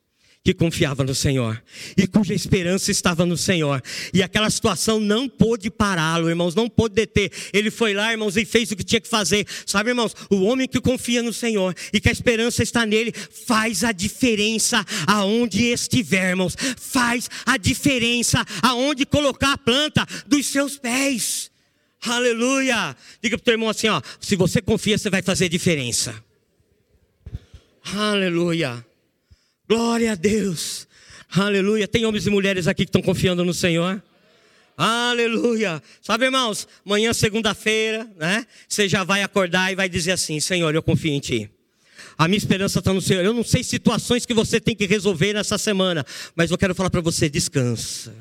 [0.43, 1.61] que confiava no Senhor
[1.95, 3.81] e cuja esperança estava no Senhor.
[4.13, 7.31] E aquela situação não pôde pará-lo, irmãos, não pôde deter.
[7.53, 9.45] Ele foi lá, irmãos, e fez o que tinha que fazer.
[9.65, 13.13] Sabe, irmãos, o homem que confia no Senhor e que a esperança está nele
[13.45, 16.55] faz a diferença aonde estiver, irmãos.
[16.77, 21.51] Faz a diferença aonde colocar a planta dos seus pés.
[22.03, 22.95] Aleluia!
[23.21, 26.15] Diga para o teu irmão assim, ó, se você confia, você vai fazer diferença.
[27.93, 28.83] Aleluia!
[29.71, 30.85] Glória a Deus.
[31.31, 31.87] Aleluia.
[31.87, 34.03] Tem homens e mulheres aqui que estão confiando no Senhor.
[34.75, 35.81] Aleluia.
[36.01, 38.45] Sabe, irmãos, amanhã, segunda-feira, né?
[38.67, 41.49] Você já vai acordar e vai dizer assim: Senhor, eu confio em Ti.
[42.17, 43.23] A minha esperança está no Senhor.
[43.23, 46.05] Eu não sei situações que você tem que resolver nessa semana,
[46.35, 48.13] mas eu quero falar para você: descansa.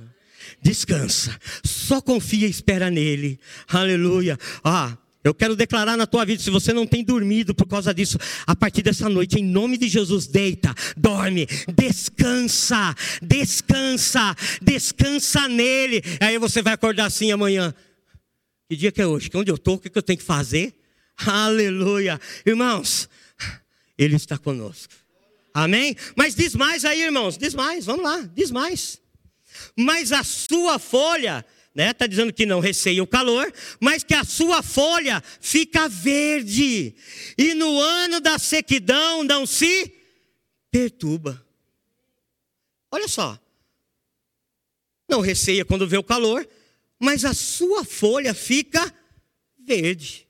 [0.63, 1.37] Descansa.
[1.65, 3.41] Só confia e espera nele.
[3.67, 4.39] Aleluia.
[4.63, 8.17] Ah, eu quero declarar na tua vida, se você não tem dormido por causa disso,
[8.47, 16.03] a partir dessa noite, em nome de Jesus, deita, dorme, descansa, descansa, descansa nele.
[16.21, 17.75] Aí você vai acordar assim amanhã.
[18.69, 19.29] Que dia que é hoje?
[19.29, 19.75] Que onde eu estou?
[19.75, 20.75] O que eu tenho que fazer?
[21.27, 22.19] Aleluia.
[22.47, 23.07] Irmãos,
[23.99, 24.95] Ele está conosco.
[25.53, 25.97] Amém?
[26.17, 29.01] Mas diz mais aí, irmãos, diz mais, vamos lá, diz mais.
[29.77, 31.91] Mas a sua folha né?
[31.91, 36.95] Está dizendo que não receia o calor, mas que a sua folha fica verde.
[37.39, 39.93] E no ano da sequidão não se
[40.71, 41.45] perturba.
[42.91, 43.39] Olha só.
[45.09, 46.49] Não receia quando vê o calor,
[46.99, 48.93] mas a sua folha fica
[49.59, 50.27] verde.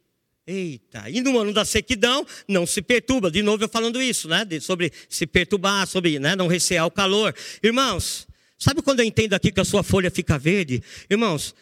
[0.46, 3.30] Eita, e no ano da sequidão não se perturba.
[3.30, 4.44] De novo eu falando isso, né?
[4.60, 6.34] sobre se perturbar, sobre né?
[6.34, 7.34] não recear o calor.
[7.62, 8.26] Irmãos,
[8.60, 10.82] Sabe quando eu entendo aqui que a sua folha fica verde?
[11.08, 11.54] Irmãos,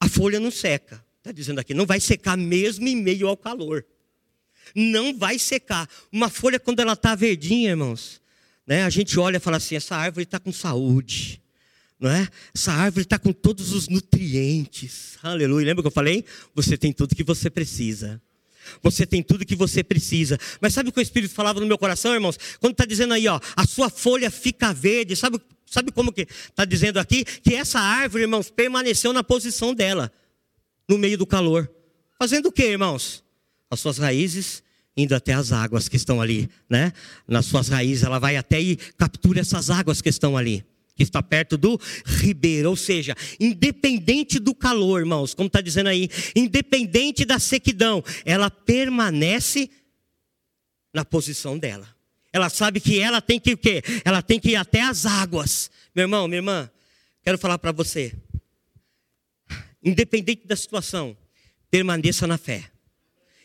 [0.00, 1.04] a folha não seca.
[1.18, 3.84] Está dizendo aqui, não vai secar mesmo em meio ao calor.
[4.74, 5.86] Não vai secar.
[6.10, 8.22] Uma folha, quando ela está verdinha, irmãos,
[8.66, 11.42] né, a gente olha e fala assim: essa árvore está com saúde.
[12.00, 12.26] Não é?
[12.54, 15.18] Essa árvore está com todos os nutrientes.
[15.22, 15.66] Aleluia.
[15.66, 16.24] Lembra que eu falei?
[16.54, 18.20] Você tem tudo que você precisa.
[18.82, 20.38] Você tem tudo que você precisa.
[20.60, 22.38] Mas sabe o que o Espírito falava no meu coração, irmãos?
[22.60, 25.16] Quando está dizendo aí, ó, a sua folha fica verde.
[25.16, 27.24] Sabe Sabe como que está dizendo aqui?
[27.24, 30.12] Que essa árvore, irmãos, permaneceu na posição dela,
[30.88, 31.70] no meio do calor.
[32.18, 33.24] Fazendo o que, irmãos?
[33.68, 34.62] As suas raízes
[34.96, 36.92] indo até as águas que estão ali, né?
[37.28, 41.22] Nas suas raízes, ela vai até e captura essas águas que estão ali, que está
[41.22, 47.38] perto do ribeiro, ou seja, independente do calor, irmãos, como está dizendo aí, independente da
[47.38, 49.68] sequidão, ela permanece
[50.94, 51.95] na posição dela.
[52.36, 53.82] Ela sabe que ela tem que o quê?
[54.04, 55.70] Ela tem que ir até as águas.
[55.94, 56.70] Meu irmão, minha irmã,
[57.22, 58.12] quero falar para você.
[59.82, 61.16] Independente da situação,
[61.70, 62.70] permaneça na fé.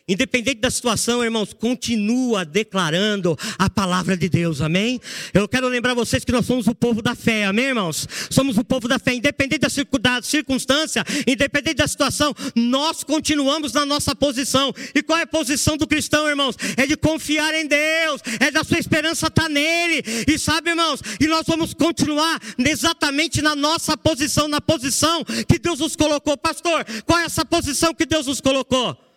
[0.08, 5.00] Independente da situação, irmãos, continua declarando a palavra de Deus, amém?
[5.34, 8.08] Eu quero lembrar vocês que nós somos o povo da fé, amém, irmãos?
[8.30, 14.16] Somos o povo da fé, independente da circunstância, independente da situação, nós continuamos na nossa
[14.16, 14.74] posição.
[14.96, 16.56] E qual é a posição do cristão, irmãos?
[16.78, 20.04] É de confiar em Deus, é da sua esperança estar tá nele.
[20.28, 25.80] E sabe, irmãos, e nós vamos continuar exatamente na nossa posição, na posição que Deus
[25.80, 26.36] nos colocou.
[26.36, 29.11] Pastor, qual é essa posição que Deus nos colocou?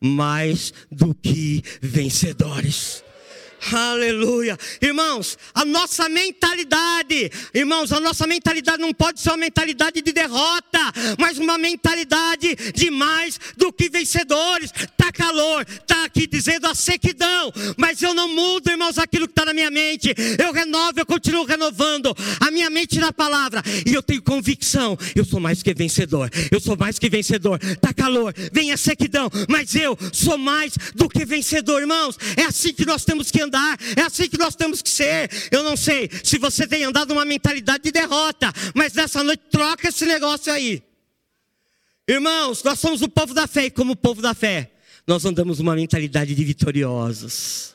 [0.00, 3.04] Mais do que vencedores.
[3.72, 4.56] Aleluia.
[4.80, 10.78] Irmãos, a nossa mentalidade, irmãos, a nossa mentalidade não pode ser uma mentalidade de derrota,
[11.18, 14.72] mas uma mentalidade de mais do que vencedores.
[14.96, 19.44] Tá calor, tá aqui dizendo a sequidão, mas eu não mudo, irmãos, aquilo que está
[19.44, 20.14] na minha mente.
[20.38, 25.24] Eu renovo, eu continuo renovando a minha mente na palavra, e eu tenho convicção, eu
[25.24, 26.30] sou mais que vencedor.
[26.50, 27.58] Eu sou mais que vencedor.
[27.80, 32.16] Tá calor, vem a sequidão, mas eu sou mais do que vencedor, irmãos.
[32.36, 35.28] É assim que nós temos que andar, é assim que nós temos que ser.
[35.50, 39.88] Eu não sei se você tem andado numa mentalidade de derrota, mas nessa noite troca
[39.88, 40.82] esse negócio aí.
[42.06, 44.70] Irmãos, nós somos o povo da fé, e como povo da fé,
[45.06, 47.74] nós andamos numa mentalidade de vitoriosos.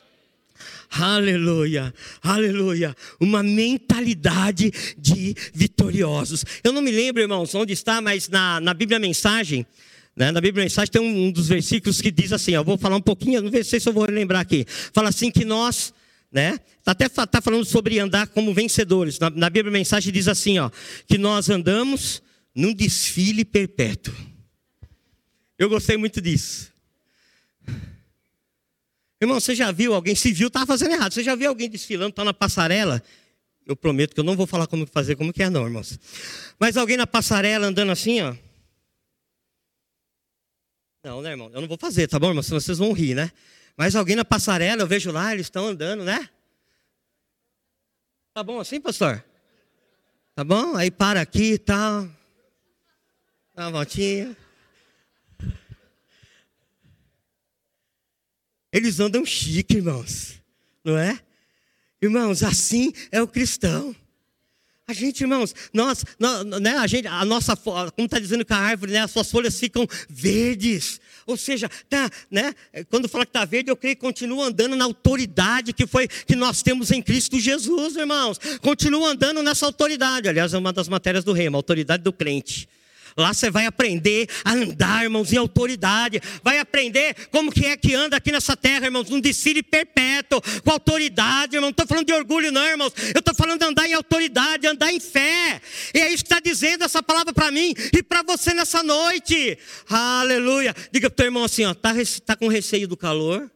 [0.90, 2.96] Aleluia, aleluia.
[3.18, 6.44] Uma mentalidade de vitoriosos.
[6.62, 9.66] Eu não me lembro, irmãos, onde está, mas na, na Bíblia Mensagem,
[10.16, 10.30] né?
[10.30, 13.02] Na Bíblia Mensagem tem um, um, dos versículos que diz assim, eu vou falar um
[13.02, 14.64] pouquinho, não sei se eu vou lembrar aqui.
[14.68, 15.92] Fala assim que nós,
[16.30, 16.58] né?
[16.84, 19.18] Tá até tá falando sobre andar como vencedores.
[19.18, 20.70] Na, na Bíblia mensagem diz assim, ó,
[21.06, 22.22] que nós andamos
[22.54, 24.14] num desfile perpétuo.
[25.58, 26.72] Eu gostei muito disso.
[29.20, 31.12] Irmão, você já viu alguém, se viu, estava fazendo errado.
[31.12, 33.02] Você já viu alguém desfilando, está na passarela?
[33.66, 35.98] Eu prometo que eu não vou falar como fazer, como que é não, irmãos.
[36.58, 38.34] Mas alguém na passarela andando assim, ó.
[41.04, 41.50] Não, né, irmão?
[41.52, 42.42] Eu não vou fazer, tá bom, irmão?
[42.42, 43.30] Senão vocês vão rir, né?
[43.76, 46.30] Mas alguém na passarela, eu vejo lá, eles estão andando, né?
[48.32, 49.22] Tá bom assim, pastor?
[50.34, 50.74] Tá bom?
[50.74, 52.08] Aí para aqui e tal.
[53.54, 54.34] Dá uma voltinha.
[58.72, 60.40] Eles andam chique, irmãos.
[60.82, 61.20] Não é?
[62.00, 63.94] Irmãos, assim é o cristão.
[64.86, 68.58] A gente, irmãos, nós, nós né, a, gente, a nossa, como está dizendo que a
[68.58, 71.00] árvore, né, as suas folhas ficam verdes.
[71.26, 72.54] Ou seja, tá, né,
[72.90, 76.36] quando fala que está verde, eu creio que continua andando na autoridade que foi que
[76.36, 78.38] nós temos em Cristo Jesus, irmãos.
[78.60, 80.28] Continua andando nessa autoridade.
[80.28, 82.68] Aliás, é uma das matérias do rei, a autoridade do crente.
[83.16, 86.20] Lá você vai aprender a andar, irmãos, em autoridade.
[86.42, 90.70] Vai aprender como que é que anda aqui nessa terra, irmãos, num desfile perpétuo, com
[90.70, 91.68] autoridade, irmão.
[91.68, 92.92] Não estou falando de orgulho, não, irmãos.
[93.14, 95.60] Eu estou falando de andar em autoridade, andar em fé.
[95.94, 99.56] E é isso que está dizendo essa palavra para mim e para você nessa noite.
[99.88, 100.74] Aleluia.
[100.90, 101.92] Diga para o teu irmão assim, ó, tá,
[102.26, 103.48] tá com receio do calor?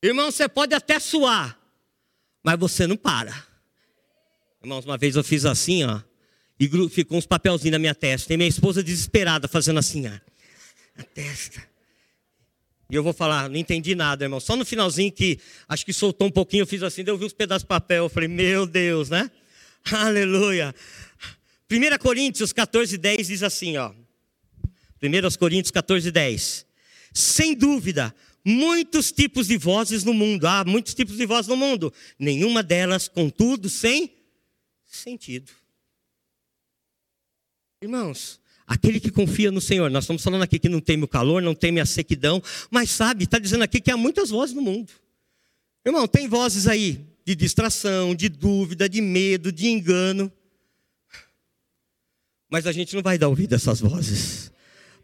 [0.00, 1.58] Irmão, você pode até suar,
[2.44, 3.44] mas você não para.
[4.62, 6.07] Irmãos, uma vez eu fiz assim, ó
[6.58, 8.34] e ficou uns papelzinhos na minha testa.
[8.34, 10.12] E minha esposa desesperada fazendo assim, ó,
[10.98, 11.62] a testa.
[12.90, 14.40] E eu vou falar, não entendi nada, irmão.
[14.40, 17.26] Só no finalzinho que acho que soltou um pouquinho, eu fiz assim, daí eu vi
[17.26, 18.04] uns pedaços de papel.
[18.04, 19.30] Eu falei, meu Deus, né?
[19.92, 20.74] Aleluia.
[21.70, 23.92] 1 Coríntios 14, 10 diz assim, ó.
[25.02, 26.66] 1 Coríntios 14, 10.
[27.12, 30.46] Sem dúvida, muitos tipos de vozes no mundo.
[30.46, 31.92] Há muitos tipos de vozes no mundo.
[32.18, 34.10] Nenhuma delas, contudo, sem
[34.86, 35.52] sentido.
[37.80, 41.40] Irmãos, aquele que confia no Senhor, nós estamos falando aqui que não teme o calor,
[41.40, 44.92] não teme a sequidão, mas sabe, está dizendo aqui que há muitas vozes no mundo.
[45.86, 50.32] Irmão, tem vozes aí de distração, de dúvida, de medo, de engano.
[52.50, 54.50] Mas a gente não vai dar ouvido a essas vozes.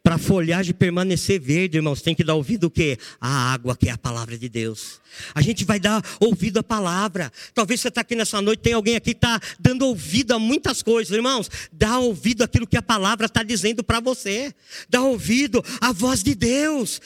[0.05, 2.99] Para a folhagem permanecer verde, irmãos, tem que dar ouvido o quê?
[3.19, 5.01] A água, que é a palavra de Deus.
[5.35, 7.33] A gente vai dar ouvido à palavra.
[7.55, 10.83] Talvez você está aqui nessa noite, tem alguém aqui que está dando ouvido a muitas
[10.83, 11.51] coisas, irmãos.
[11.73, 14.55] Dá ouvido àquilo que a palavra está dizendo para você.
[14.90, 17.01] Dá ouvido à voz de Deus.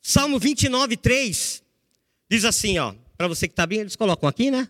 [0.00, 1.60] Salmo 29, 3
[2.30, 2.94] diz assim, ó.
[3.18, 4.68] Para você que está bem, eles colocam aqui, né?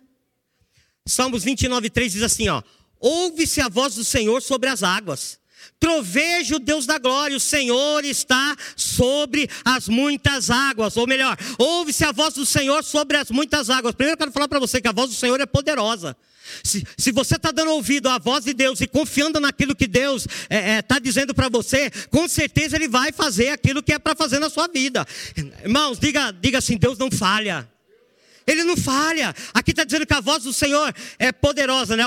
[1.05, 2.63] Salmos 29, 3 diz assim, ó.
[2.99, 5.42] Ouve-se a voz do Senhor sobre as águas
[5.83, 10.97] Trovejo Deus da glória, o Senhor está sobre as muitas águas.
[10.97, 13.93] Ou melhor, ouve-se a voz do Senhor sobre as muitas águas.
[13.93, 16.17] Primeiro eu quero falar para você que a voz do Senhor é poderosa.
[16.63, 20.25] Se, se você está dando ouvido à voz de Deus e confiando naquilo que Deus
[20.25, 23.99] está é, é, tá dizendo para você, com certeza Ele vai fazer aquilo que é
[23.99, 25.05] para fazer na sua vida.
[25.65, 27.69] Irmãos, diga, diga assim: Deus não falha.
[28.47, 29.35] Ele não falha.
[29.55, 32.05] Aqui está dizendo que a voz do Senhor é poderosa, né?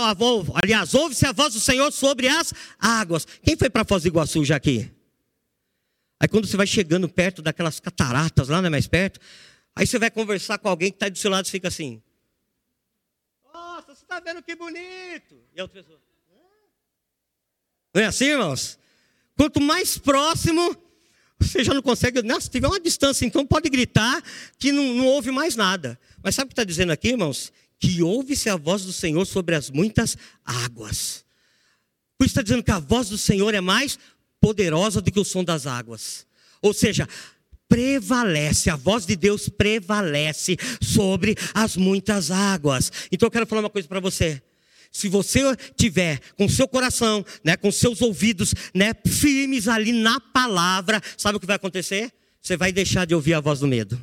[0.62, 3.26] Aliás, ouve-se a voz do Senhor sobre as águas.
[3.44, 4.92] Quem foi para Foz do Iguaçu já aqui?
[6.20, 9.20] Aí quando você vai chegando perto daquelas cataratas lá, não é mais perto?
[9.76, 12.02] Aí você vai conversar com alguém que está do seu lado e fica assim.
[13.54, 15.36] Nossa, você está vendo que bonito.
[15.54, 16.00] E a outra pessoa.
[17.94, 18.78] Não é assim, irmãos?
[19.38, 20.76] Quanto mais próximo,
[21.40, 22.22] você já não consegue.
[22.22, 24.24] Não, se tiver uma distância, então pode gritar
[24.58, 26.00] que não, não ouve mais nada.
[26.24, 27.52] Mas sabe o que está dizendo aqui, irmãos?
[27.80, 31.26] Que ouve-se a voz do Senhor sobre as muitas águas.
[32.18, 34.00] Por isso está dizendo que a voz do Senhor é mais
[34.40, 36.26] poderosa do que o som das águas.
[36.62, 37.08] Ou seja,
[37.68, 42.92] prevalece, a voz de Deus prevalece sobre as muitas águas.
[43.12, 44.42] Então eu quero falar uma coisa para você.
[44.96, 45.42] Se você
[45.76, 51.40] tiver com seu coração, né, com seus ouvidos, né, firmes ali na palavra, sabe o
[51.40, 52.14] que vai acontecer?
[52.42, 54.00] Você vai deixar de ouvir a voz do medo.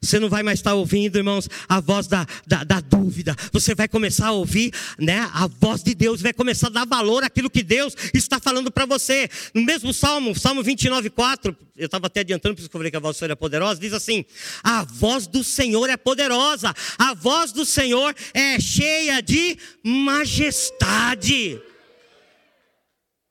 [0.00, 3.34] Você não vai mais estar ouvindo, irmãos, a voz da, da, da, dúvida.
[3.52, 7.24] Você vai começar a ouvir né, a voz de Deus, vai começar a dar valor
[7.24, 9.28] àquilo que Deus está falando para você.
[9.52, 12.90] No mesmo Salmo, Salmo 29, 4, eu estava até adiantando, por isso que eu falei
[12.90, 14.24] que a voz do Senhor é poderosa, diz assim:
[14.62, 21.60] A voz do Senhor é poderosa, a voz do Senhor é cheia de majestade.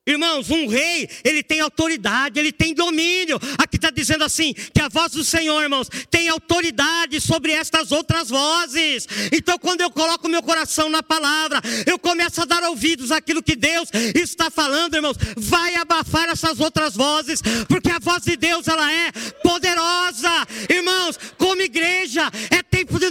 [0.06, 3.40] Irmãos, um rei, ele tem autoridade, ele tem domínio.
[3.58, 8.30] Aqui está dizendo assim: que a voz do Senhor, irmãos, tem autoridade sobre estas outras
[8.30, 9.08] vozes.
[9.32, 13.56] Então, quando eu coloco meu coração na palavra, eu começo a dar ouvidos àquilo que
[13.56, 15.18] Deus está falando, irmãos.
[15.38, 20.48] Vai abafar essas outras vozes, porque a voz de Deus, ela é poderosa.
[20.70, 22.30] Irmãos, como igreja,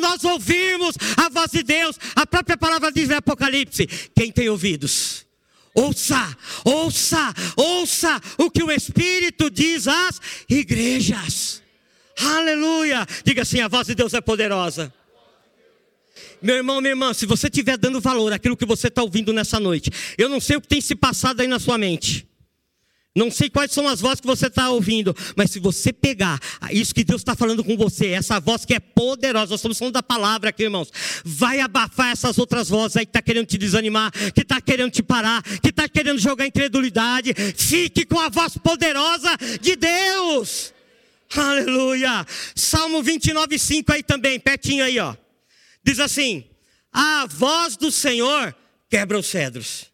[0.02, 1.96] nós ouvirmos a voz de Deus.
[2.14, 5.24] A própria palavra diz em Apocalipse: quem tem ouvidos,
[5.74, 11.62] ouça, ouça, ouça o que o Espírito diz às igrejas.
[12.18, 13.06] Aleluia!
[13.24, 14.92] Diga assim: a voz de Deus é poderosa.
[16.40, 19.60] Meu irmão, minha irmã, se você estiver dando valor àquilo que você está ouvindo nessa
[19.60, 22.26] noite, eu não sei o que tem se passado aí na sua mente.
[23.14, 26.40] Não sei quais são as vozes que você está ouvindo, mas se você pegar
[26.70, 29.92] isso que Deus está falando com você, essa voz que é poderosa, nós estamos falando
[29.92, 30.90] da palavra aqui, irmãos,
[31.22, 35.02] vai abafar essas outras vozes aí que está querendo te desanimar, que está querendo te
[35.02, 37.34] parar, que está querendo jogar incredulidade.
[37.54, 40.72] Fique com a voz poderosa de Deus.
[41.36, 42.26] Aleluia.
[42.54, 45.14] Salmo 29, 5 aí também, pertinho aí, ó.
[45.84, 46.44] Diz assim:
[46.90, 48.54] A voz do Senhor
[48.88, 49.86] quebra os cedros.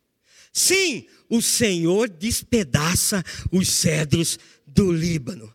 [0.53, 5.53] Sim, o Senhor despedaça os cedros do Líbano.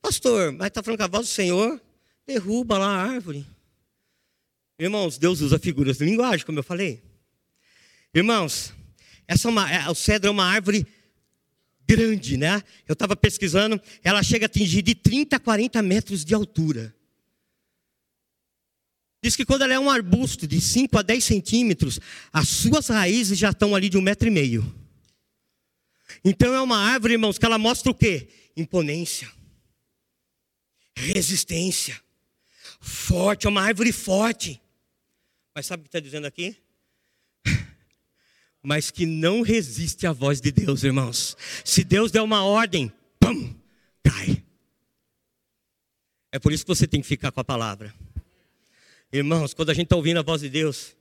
[0.00, 1.80] Pastor, mas está falando que a voz do Senhor
[2.26, 3.46] derruba lá a árvore.
[4.78, 7.02] Irmãos, Deus usa figuras de linguagem, como eu falei.
[8.12, 8.72] Irmãos,
[9.26, 10.86] essa é uma, é, o cedro é uma árvore
[11.86, 12.62] grande, né?
[12.86, 16.94] Eu estava pesquisando, ela chega a atingir de 30 a 40 metros de altura.
[19.22, 21.98] Diz que quando ela é um arbusto de 5 a 10 centímetros,
[22.30, 24.83] as suas raízes já estão ali de um metro e meio.
[26.24, 28.28] Então é uma árvore, irmãos, que ela mostra o quê?
[28.56, 29.30] Imponência,
[30.94, 32.00] resistência,
[32.80, 34.60] forte, é uma árvore forte.
[35.54, 36.56] Mas sabe o que está dizendo aqui?
[38.62, 41.36] Mas que não resiste à voz de Deus, irmãos.
[41.64, 43.54] Se Deus der uma ordem, pum,
[44.02, 44.42] cai.
[46.30, 47.94] É por isso que você tem que ficar com a palavra.
[49.12, 50.96] Irmãos, quando a gente está ouvindo a voz de Deus,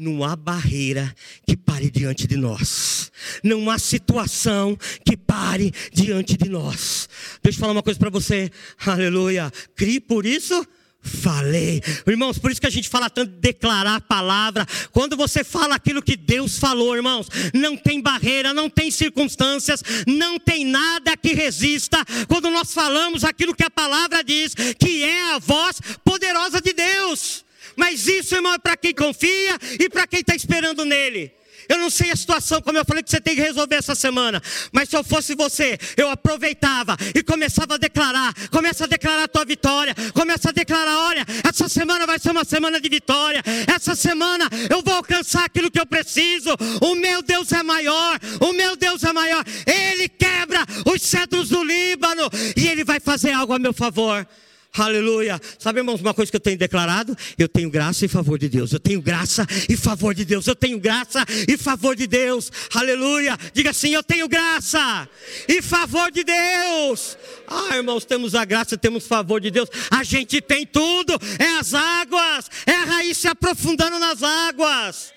[0.00, 1.14] não há barreira
[1.46, 3.12] que pare diante de nós.
[3.44, 7.08] Não há situação que pare diante de nós.
[7.42, 8.50] Deixa eu falar uma coisa para você.
[8.86, 9.52] Aleluia.
[9.76, 10.66] Crie por isso
[11.02, 11.82] falei.
[12.06, 14.66] Irmãos, por isso que a gente fala tanto de declarar a palavra.
[14.92, 20.38] Quando você fala aquilo que Deus falou, irmãos, não tem barreira, não tem circunstâncias, não
[20.38, 22.04] tem nada que resista.
[22.28, 27.44] Quando nós falamos aquilo que a palavra diz, que é a voz poderosa de Deus.
[27.76, 31.40] Mas isso, irmão, é para quem confia e para quem está esperando nele.
[31.70, 34.42] Eu não sei a situação, como eu falei, que você tem que resolver essa semana.
[34.72, 38.34] Mas se eu fosse você, eu aproveitava e começava a declarar.
[38.50, 39.94] Começa a declarar a tua vitória.
[40.12, 43.40] Começa a declarar: olha, essa semana vai ser uma semana de vitória.
[43.72, 46.50] Essa semana eu vou alcançar aquilo que eu preciso.
[46.80, 48.18] O meu Deus é maior.
[48.40, 49.44] O meu Deus é maior.
[49.64, 52.28] Ele quebra os cedros do Líbano.
[52.56, 54.26] E ele vai fazer algo a meu favor.
[54.72, 55.40] Aleluia.
[55.58, 57.16] Sabe, irmãos, uma coisa que eu tenho declarado?
[57.36, 58.72] Eu tenho graça e favor de Deus.
[58.72, 60.46] Eu tenho graça e favor de Deus.
[60.46, 62.52] Eu tenho graça e favor de Deus.
[62.72, 63.36] Aleluia.
[63.52, 65.08] Diga assim: Eu tenho graça
[65.48, 67.18] e favor de Deus.
[67.48, 69.68] Ah, irmãos, temos a graça, temos favor de Deus.
[69.90, 71.14] A gente tem tudo.
[71.38, 72.48] É as águas.
[72.64, 75.12] É a raiz se aprofundando nas águas.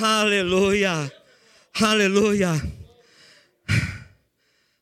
[0.00, 1.12] Aleluia.
[1.78, 2.50] Aleluia.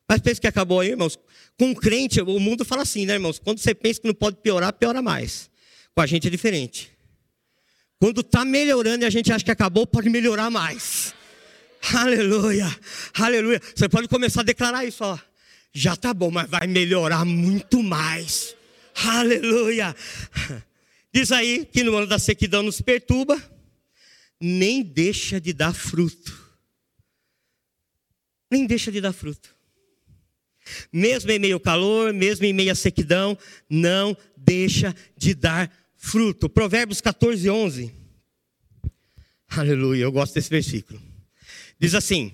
[0.07, 1.19] Mas pensa que acabou aí, irmãos?
[1.59, 3.39] Com crente, o mundo fala assim, né, irmãos?
[3.39, 5.49] Quando você pensa que não pode piorar, piora mais.
[5.95, 6.91] Com a gente é diferente.
[7.99, 11.15] Quando está melhorando e a gente acha que acabou, pode melhorar mais.
[11.95, 12.67] Aleluia,
[13.13, 13.61] aleluia.
[13.75, 15.17] Você pode começar a declarar isso, ó.
[15.73, 18.55] Já tá bom, mas vai melhorar muito mais.
[18.95, 19.95] Aleluia.
[21.13, 23.41] Diz aí que no ano da sequidão nos perturba,
[24.39, 26.45] nem deixa de dar fruto.
[28.51, 29.56] Nem deixa de dar fruto.
[30.91, 33.37] Mesmo em meio ao calor, mesmo em meio à sequidão,
[33.69, 36.49] não deixa de dar fruto.
[36.49, 37.93] Provérbios 14, 11.
[39.49, 41.01] Aleluia, eu gosto desse versículo.
[41.79, 42.33] Diz assim: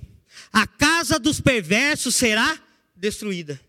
[0.51, 2.59] A casa dos perversos será
[2.95, 3.59] destruída,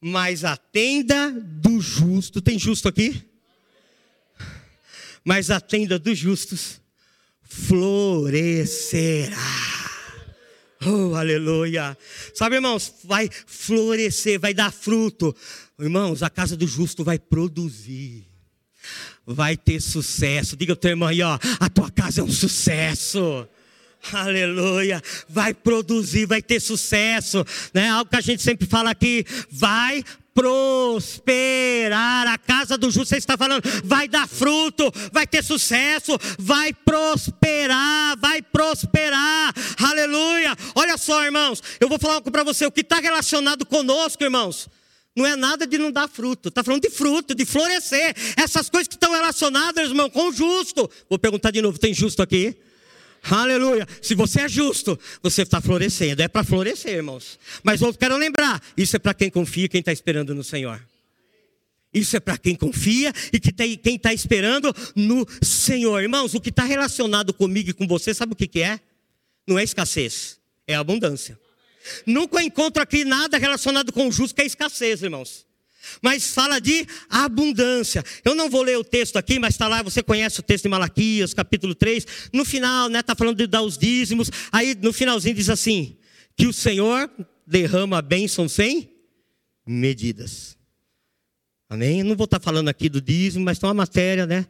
[0.00, 3.22] mas a tenda do justo, tem justo aqui?
[5.24, 6.80] Mas a tenda dos justos
[7.42, 9.34] florescerá.
[10.86, 11.96] Oh, aleluia.
[12.34, 15.34] Sabe, irmãos, vai florescer, vai dar fruto.
[15.78, 18.26] Irmãos, a casa do justo vai produzir.
[19.26, 20.56] Vai ter sucesso.
[20.56, 23.48] Diga ao teu irmão aí, ó, a tua casa é um sucesso.
[24.12, 27.88] Aleluia, vai produzir, vai ter sucesso, né?
[27.88, 30.04] Algo que a gente sempre fala aqui, vai
[30.34, 32.26] prosperar.
[32.26, 38.18] A casa do justo, você está falando, vai dar fruto, vai ter sucesso, vai prosperar,
[38.18, 39.54] vai prosperar.
[39.78, 40.56] Aleluia.
[40.74, 42.66] Olha só, irmãos, eu vou falar algo para você.
[42.66, 44.68] O que está relacionado conosco, irmãos,
[45.16, 48.14] não é nada de não dar fruto, está falando de fruto, de florescer.
[48.36, 50.90] Essas coisas que estão relacionadas, irmão, com o justo.
[51.08, 52.56] Vou perguntar de novo: tem justo aqui?
[53.30, 53.86] Aleluia.
[54.02, 56.22] Se você é justo, você está florescendo.
[56.22, 57.38] É para florescer, irmãos.
[57.62, 60.80] Mas eu quero lembrar: isso é para quem confia, quem está esperando no Senhor.
[61.92, 66.02] Isso é para quem confia e que tem, quem está esperando no Senhor.
[66.02, 68.80] Irmãos, o que está relacionado comigo e com você, sabe o que, que é?
[69.46, 71.38] Não é escassez, é abundância.
[72.04, 75.43] Nunca encontro aqui nada relacionado com o justo que é escassez, irmãos.
[76.02, 78.02] Mas fala de abundância.
[78.24, 80.68] Eu não vou ler o texto aqui, mas está lá, você conhece o texto de
[80.68, 82.06] Malaquias, capítulo 3.
[82.32, 84.30] No final, né, está falando de dar os dízimos.
[84.52, 85.96] Aí no finalzinho diz assim:
[86.36, 87.10] que o Senhor
[87.46, 88.90] derrama a bênção sem
[89.66, 90.56] medidas.
[91.68, 92.00] Amém?
[92.00, 94.46] Eu não vou estar falando aqui do dízimo, mas tem uma matéria, né?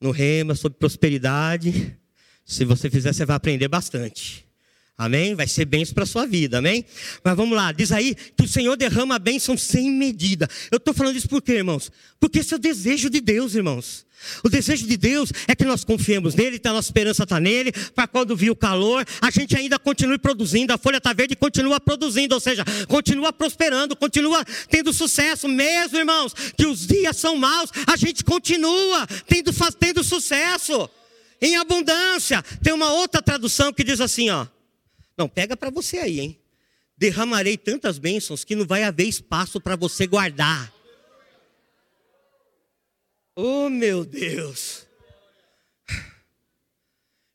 [0.00, 1.96] No Rema sobre prosperidade.
[2.44, 4.49] Se você fizer, você vai aprender bastante.
[5.00, 5.34] Amém?
[5.34, 6.84] Vai ser bênção para a sua vida, amém?
[7.24, 10.46] Mas vamos lá, diz aí que o Senhor derrama a bênção sem medida.
[10.70, 11.90] Eu estou falando isso por quê, irmãos?
[12.20, 14.04] Porque esse é o desejo de Deus, irmãos.
[14.44, 17.72] O desejo de Deus é que nós confiemos nele, tá, a nossa esperança está nele,
[17.94, 21.36] para quando vir o calor, a gente ainda continue produzindo, a folha está verde e
[21.36, 27.36] continua produzindo, ou seja, continua prosperando, continua tendo sucesso, mesmo, irmãos, que os dias são
[27.36, 30.90] maus, a gente continua tendo, tendo sucesso,
[31.40, 32.42] em abundância.
[32.62, 34.46] Tem uma outra tradução que diz assim, ó.
[35.20, 36.40] Não, pega para você aí, hein?
[36.96, 40.72] Derramarei tantas bênçãos que não vai haver espaço para você guardar.
[43.36, 44.86] Oh, meu Deus.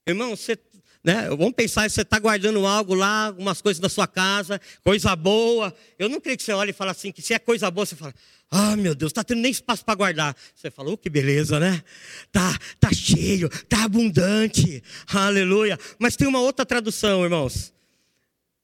[0.08, 0.58] Irmão, você,
[1.04, 5.72] né, vamos pensar, você está guardando algo lá, algumas coisas da sua casa, coisa boa.
[6.00, 7.96] Eu não creio que você olhe e fale assim, que se é coisa boa, você
[7.96, 8.16] fala,
[8.50, 10.36] ah, meu Deus, está tendo nem espaço para guardar.
[10.56, 11.84] Você falou, oh, que beleza, né?
[12.32, 15.78] Tá, tá cheio, tá abundante, aleluia.
[16.00, 17.75] Mas tem uma outra tradução, irmãos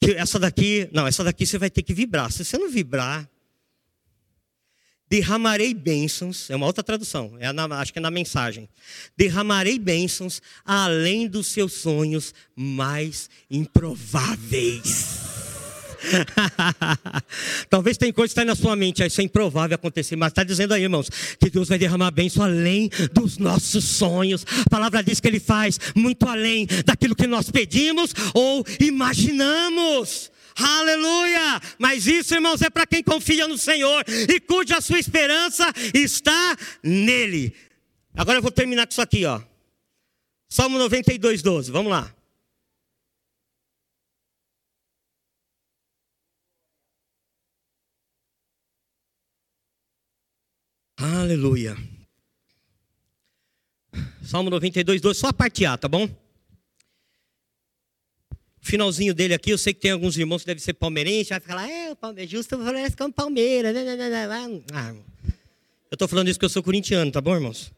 [0.10, 2.32] essa daqui, não, essa daqui você vai ter que vibrar.
[2.32, 3.30] Se você não vibrar,
[5.08, 8.70] derramarei bênçãos, é uma outra tradução, é na, acho que é na mensagem.
[9.16, 15.41] Derramarei bênçãos além dos seus sonhos mais improváveis.
[17.70, 20.74] Talvez tem coisa que está na sua mente, isso é improvável acontecer, mas está dizendo
[20.74, 24.46] aí, irmãos, que Deus vai derramar bênção além dos nossos sonhos.
[24.66, 30.32] A palavra diz que Ele faz muito além daquilo que nós pedimos ou imaginamos.
[30.56, 31.62] Aleluia!
[31.80, 37.56] Mas isso, irmãos, é para quem confia no Senhor e cuja sua esperança está nele.
[38.16, 39.42] Agora eu vou terminar com isso aqui, ó.
[40.50, 41.72] Salmo 92, 12.
[41.72, 42.14] Vamos lá.
[51.04, 51.76] Aleluia.
[54.24, 56.08] Salmo 92, 2, só a parte A, tá bom?
[58.60, 61.68] Finalzinho dele aqui, eu sei que tem alguns irmãos que devem ser palmeirenses, vai falar,
[61.68, 63.74] é, o Palmeiras justo parece como Palmeiras.
[63.74, 64.28] Né, né, né,
[64.74, 64.94] ah,
[65.90, 67.74] eu estou falando isso porque eu sou corintiano, tá bom, irmãos?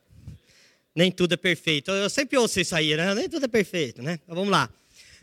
[0.94, 1.92] Nem tudo é perfeito.
[1.92, 3.16] Eu sempre ouço isso aí, né?
[3.16, 4.20] Nem tudo é perfeito, né?
[4.22, 4.70] Então vamos lá.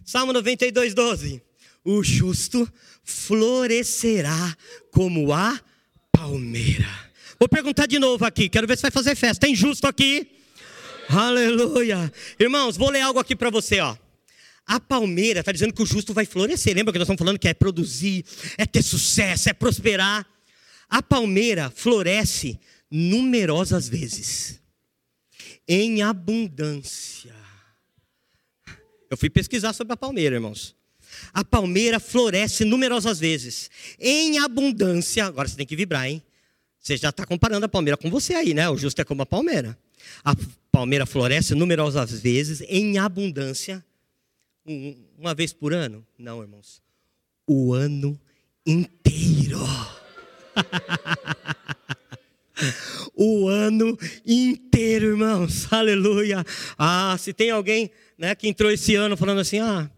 [0.06, 1.42] Salmo 92, 12.
[1.84, 2.66] O justo
[3.04, 4.56] florescerá
[4.90, 5.60] como a
[6.10, 7.09] palmeira
[7.40, 9.46] Vou perguntar de novo aqui, quero ver se vai fazer festa.
[9.46, 10.30] Tem justo aqui?
[11.08, 12.12] Aleluia.
[12.38, 13.96] Irmãos, vou ler algo aqui para você, ó.
[14.66, 16.76] A palmeira está dizendo que o justo vai florescer.
[16.76, 18.26] Lembra que nós estamos falando que é produzir,
[18.58, 20.26] é ter sucesso, é prosperar.
[20.86, 22.60] A palmeira floresce
[22.90, 24.60] numerosas vezes,
[25.66, 27.34] em abundância.
[29.10, 30.76] Eu fui pesquisar sobre a palmeira, irmãos.
[31.32, 35.24] A palmeira floresce numerosas vezes, em abundância.
[35.24, 36.22] Agora você tem que vibrar, hein?
[36.80, 38.68] Você já está comparando a palmeira com você aí, né?
[38.70, 39.78] O justo é como a palmeira.
[40.24, 40.34] A
[40.72, 43.84] palmeira floresce numerosas vezes, em abundância,
[45.18, 46.06] uma vez por ano?
[46.18, 46.82] Não, irmãos.
[47.46, 48.18] O ano
[48.66, 49.60] inteiro.
[53.14, 55.70] o ano inteiro, irmãos.
[55.70, 56.42] Aleluia.
[56.78, 59.90] Ah, se tem alguém né, que entrou esse ano falando assim: ah,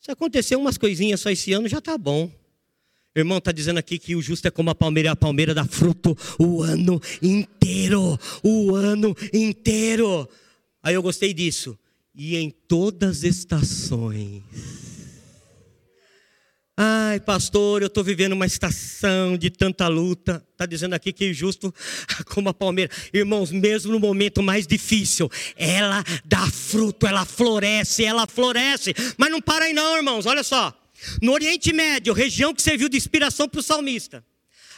[0.00, 2.30] se aconteceu umas coisinhas só esse ano, já está bom.
[3.14, 6.16] Irmão, está dizendo aqui que o justo é como a palmeira, a palmeira dá fruto
[6.38, 10.26] o ano inteiro, o ano inteiro.
[10.82, 11.78] Aí eu gostei disso.
[12.14, 14.42] E em todas as estações.
[16.74, 20.42] Ai, pastor, eu estou vivendo uma estação de tanta luta.
[20.52, 21.72] Está dizendo aqui que justo,
[22.32, 22.90] como a palmeira.
[23.12, 28.94] Irmãos, mesmo no momento mais difícil, ela dá fruto, ela floresce, ela floresce.
[29.18, 30.81] Mas não para aí, não, irmãos, olha só.
[31.20, 34.24] No Oriente Médio, região que serviu de inspiração para o salmista,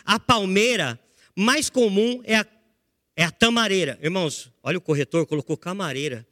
[0.04, 0.98] a palmeira
[1.34, 2.46] mais comum é a,
[3.16, 3.98] é a tamareira.
[4.02, 6.26] Irmãos, olha o corretor, colocou camareira.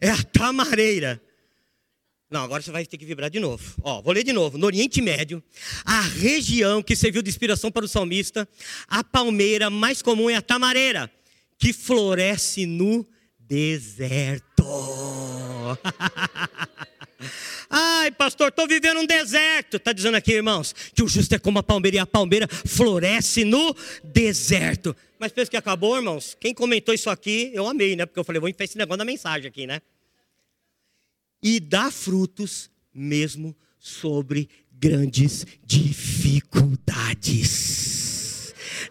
[0.00, 1.20] É, é a tamareira.
[2.30, 3.62] Não, agora você vai ter que vibrar de novo.
[3.82, 4.58] Ó, vou ler de novo.
[4.58, 5.42] No Oriente Médio,
[5.84, 8.48] a região que serviu de inspiração para o salmista,
[8.88, 11.10] a palmeira mais comum é a tamareira,
[11.58, 13.06] que floresce no
[13.38, 14.64] deserto.
[17.76, 19.78] Ai, pastor, estou vivendo um deserto.
[19.78, 23.44] Está dizendo aqui, irmãos, que o justo é como a palmeira e a palmeira floresce
[23.44, 24.94] no deserto.
[25.18, 26.36] Mas pensa que acabou, irmãos?
[26.38, 28.06] Quem comentou isso aqui, eu amei, né?
[28.06, 29.82] Porque eu falei, vou enfiar esse negócio na mensagem aqui, né?
[31.42, 38.03] E dá frutos mesmo sobre grandes dificuldades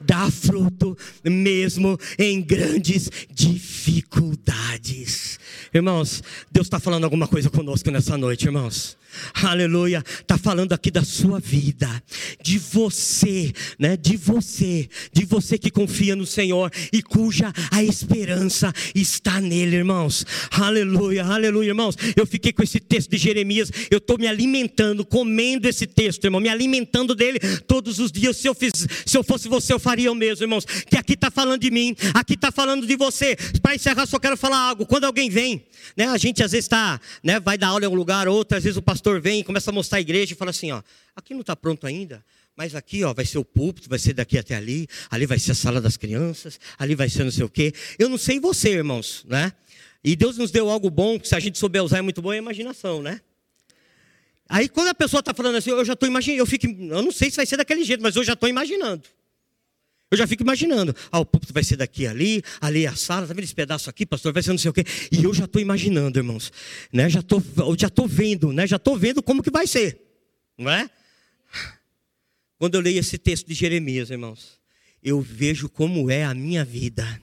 [0.05, 5.39] dá fruto mesmo em grandes dificuldades.
[5.73, 8.97] Irmãos, Deus está falando alguma coisa conosco nessa noite, irmãos.
[9.33, 10.03] Aleluia.
[10.19, 11.87] Está falando aqui da sua vida,
[12.41, 13.95] de você, né?
[13.95, 20.25] De você, de você que confia no Senhor e cuja a esperança está nele, irmãos.
[20.51, 21.95] Aleluia, aleluia, irmãos.
[22.15, 26.41] Eu fiquei com esse texto de Jeremias, eu estou me alimentando, comendo esse texto, irmão,
[26.41, 28.37] me alimentando dele todos os dias.
[28.37, 28.71] Se eu, fiz,
[29.05, 30.65] se eu fosse você, eu faria o mesmo, irmãos.
[30.65, 33.35] Que aqui está falando de mim, aqui está falando de você.
[33.61, 34.85] Para encerrar, só quero falar algo.
[34.85, 35.65] Quando alguém vem,
[35.95, 36.07] né?
[36.07, 37.39] A gente às vezes está, né?
[37.39, 39.73] Vai dar aula em um lugar, outro, às vezes o pastor vem e começa a
[39.73, 40.81] mostrar a igreja e fala assim: ó,
[41.15, 42.23] aqui não está pronto ainda,
[42.55, 45.51] mas aqui ó, vai ser o púlpito, vai ser daqui até ali, ali vai ser
[45.51, 47.73] a sala das crianças, ali vai ser não sei o quê.
[47.97, 49.51] Eu não sei você, irmãos, né?
[50.03, 52.33] E Deus nos deu algo bom, que se a gente souber usar é muito bom,
[52.33, 53.21] é a imaginação, né?
[54.49, 57.11] Aí quando a pessoa está falando assim, eu já estou imaginando, eu fico, eu não
[57.11, 59.03] sei se vai ser daquele jeito, mas eu já estou imaginando.
[60.13, 63.25] Eu já fico imaginando, ah, o púlpito vai ser daqui ali, ali é a sala,
[63.25, 64.85] tá vendo esse pedaço aqui, pastor, vai ser não sei o quê.
[65.11, 66.53] E eu já estou imaginando, irmãos,
[66.91, 67.09] né?
[67.09, 67.41] Já estou,
[67.75, 68.67] já estou vendo, né?
[68.67, 69.99] Já estou vendo como que vai ser,
[70.55, 70.87] não é?
[72.59, 74.59] Quando eu leio esse texto de Jeremias, irmãos,
[75.01, 77.19] eu vejo como é a minha vida.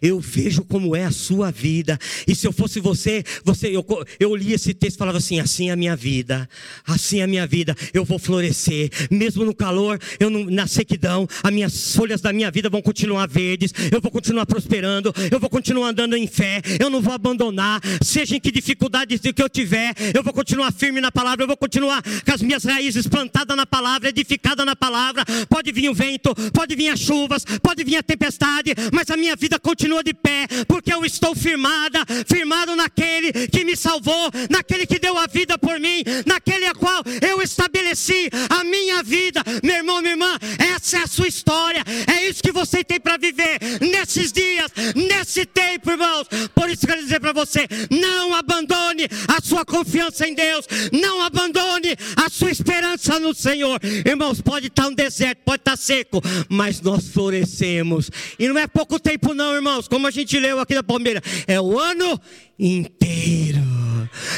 [0.00, 1.98] Eu vejo como é a sua vida.
[2.26, 3.84] E se eu fosse você, você eu,
[4.18, 6.48] eu li esse texto e falava assim: assim é a minha vida,
[6.86, 7.74] assim é a minha vida.
[7.92, 12.50] Eu vou florescer, mesmo no calor, eu não, na sequidão, as minhas folhas da minha
[12.50, 13.72] vida vão continuar verdes.
[13.90, 16.62] Eu vou continuar prosperando, eu vou continuar andando em fé.
[16.80, 21.00] Eu não vou abandonar, seja em que dificuldade que eu tiver, eu vou continuar firme
[21.00, 21.44] na palavra.
[21.44, 25.24] Eu vou continuar com as minhas raízes plantadas na palavra, edificada na palavra.
[25.48, 29.36] Pode vir o vento, pode vir as chuvas, pode vir a tempestade, mas a minha
[29.36, 34.98] vida continua de pé, porque eu estou firmada, firmado naquele que me salvou, naquele que
[34.98, 39.42] deu a vida por mim, naquele a qual eu estabeleci a minha vida.
[39.62, 40.38] Meu irmão, minha irmã,
[40.82, 45.46] essa é a sua história, é isso que você tem para viver nesses dias, nesse
[45.46, 46.26] tempo, irmãos.
[46.52, 51.96] Por isso quero dizer para você: não abandone a sua confiança em Deus, não abandone
[52.16, 53.80] a sua esperança no Senhor.
[54.04, 58.98] Irmãos, pode estar um deserto, pode estar seco, mas nós florescemos, e não é pouco
[58.98, 62.20] tempo, não, irmãos, como a gente leu aqui na Palmeira, é o ano
[62.62, 63.60] inteiro.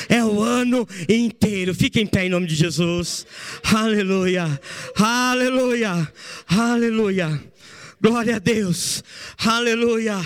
[0.08, 1.74] É o ano inteiro.
[1.74, 3.26] Fique em pé em nome de Jesus.
[3.62, 4.60] Aleluia.
[4.96, 6.12] Aleluia.
[6.46, 7.52] Aleluia.
[8.00, 9.04] Glória a Deus.
[9.38, 10.16] Aleluia.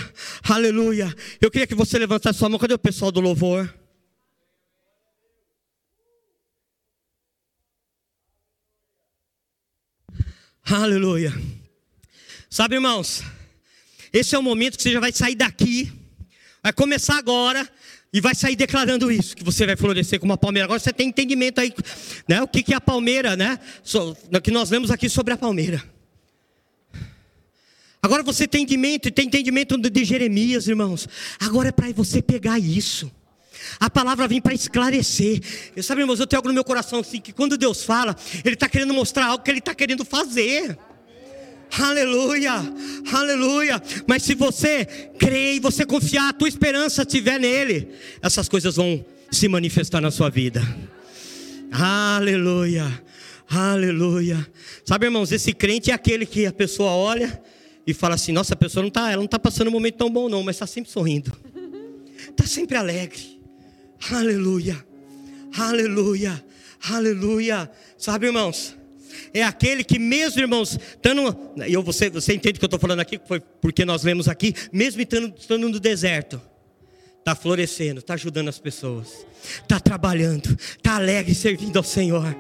[0.49, 1.15] Aleluia.
[1.41, 2.59] Eu queria que você levantasse sua mão.
[2.59, 3.73] Cadê o pessoal do louvor?
[10.65, 11.33] Aleluia.
[12.51, 13.23] Sabe, irmãos?
[14.13, 15.93] Esse é o momento que você já vai sair daqui,
[16.63, 17.69] vai começar agora
[18.13, 20.65] e vai sair declarando isso, que você vai florescer como a palmeira.
[20.65, 21.73] Agora você tem entendimento aí,
[22.27, 22.43] né?
[22.43, 23.59] O que, que é a palmeira, né?
[23.95, 25.83] O que nós lemos aqui sobre a palmeira.
[28.01, 31.09] Agora você tem entendimento, tem entendimento de Jeremias, irmãos.
[31.41, 33.11] Agora é para você pegar isso.
[33.79, 35.41] A palavra vem para esclarecer.
[35.77, 38.55] Eu sabe, irmãos, eu tenho algo no meu coração assim, que quando Deus fala, Ele
[38.55, 40.79] está querendo mostrar algo que Ele está querendo fazer.
[41.77, 42.53] Aleluia,
[43.13, 43.83] aleluia.
[44.07, 44.85] Mas se você
[45.19, 47.89] crer e você confiar, a tua esperança estiver nele,
[48.23, 50.63] essas coisas vão se manifestar na sua vida.
[51.71, 52.87] Aleluia,
[53.49, 54.47] aleluia.
[54.85, 57.41] Sabe, irmãos, esse crente é aquele que a pessoa olha
[57.87, 60.11] e fala assim: nossa, a pessoa não está, ela não está passando um momento tão
[60.11, 61.33] bom, não, mas está sempre sorrindo,
[62.31, 63.39] está sempre alegre.
[64.11, 64.83] Aleluia,
[65.57, 66.45] aleluia,
[66.91, 67.71] aleluia.
[67.99, 68.77] Sabe, irmãos?
[69.33, 73.01] É aquele que, mesmo irmãos, estando, eu, você, você entende o que eu estou falando
[73.01, 76.41] aqui, foi porque nós lemos aqui, mesmo estando, estando no deserto,
[77.29, 79.27] está florescendo, está ajudando as pessoas
[79.63, 82.37] está trabalhando, está alegre servindo ao Senhor.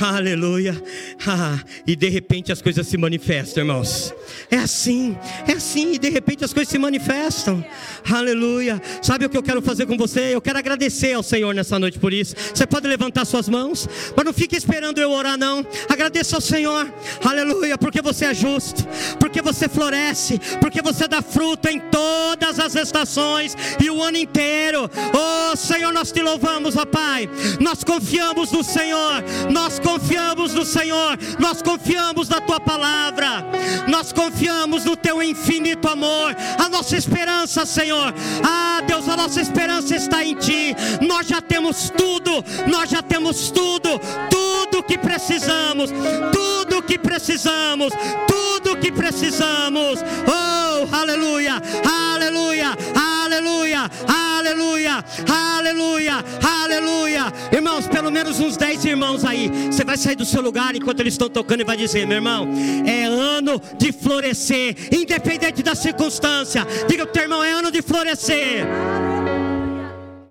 [0.00, 0.80] Aleluia.
[1.26, 4.14] Ah, e de repente as coisas se manifestam, irmãos.
[4.50, 5.16] É assim,
[5.46, 7.64] é assim, e de repente as coisas se manifestam.
[8.08, 8.80] Aleluia.
[9.02, 10.34] Sabe o que eu quero fazer com você?
[10.34, 12.34] Eu quero agradecer ao Senhor nessa noite por isso.
[12.54, 15.66] Você pode levantar suas mãos, mas não fique esperando eu orar, não.
[15.88, 16.92] Agradeça ao Senhor.
[17.24, 18.86] Aleluia, porque você é justo,
[19.18, 24.90] porque você floresce, porque você dá fruto em todas as estações e o ano inteiro.
[25.14, 27.28] Oh Senhor, nós te louvamos, ó Pai.
[27.60, 29.22] Nós confiamos no Senhor.
[29.50, 31.18] Nós confiamos no Senhor.
[31.38, 33.44] Nós confiamos na tua palavra.
[33.88, 36.34] Nós confiamos no teu infinito amor.
[36.58, 38.12] A nossa esperança, Senhor.
[38.44, 40.74] Ah, Deus, a nossa esperança está em ti.
[41.00, 42.44] Nós já temos tudo.
[42.66, 44.00] Nós já temos tudo.
[44.30, 45.90] Tudo que precisamos.
[46.32, 47.92] Tudo que precisamos.
[48.26, 50.00] Tudo que precisamos.
[50.26, 51.62] Oh, aleluia.
[51.84, 52.76] Aleluia.
[52.94, 53.90] Aleluia.
[54.38, 55.04] Aleluia.
[55.28, 56.24] Aleluia.
[56.42, 57.32] Aleluia.
[57.52, 59.50] Irmãos, pelo menos uns 10 irmãos aí.
[59.70, 62.48] Você vai sair do seu lugar enquanto eles estão tocando e vai dizer: meu irmão,
[62.86, 66.66] é ano de florescer, independente da circunstância.
[66.88, 68.66] Diga para o teu irmão: é ano de florescer.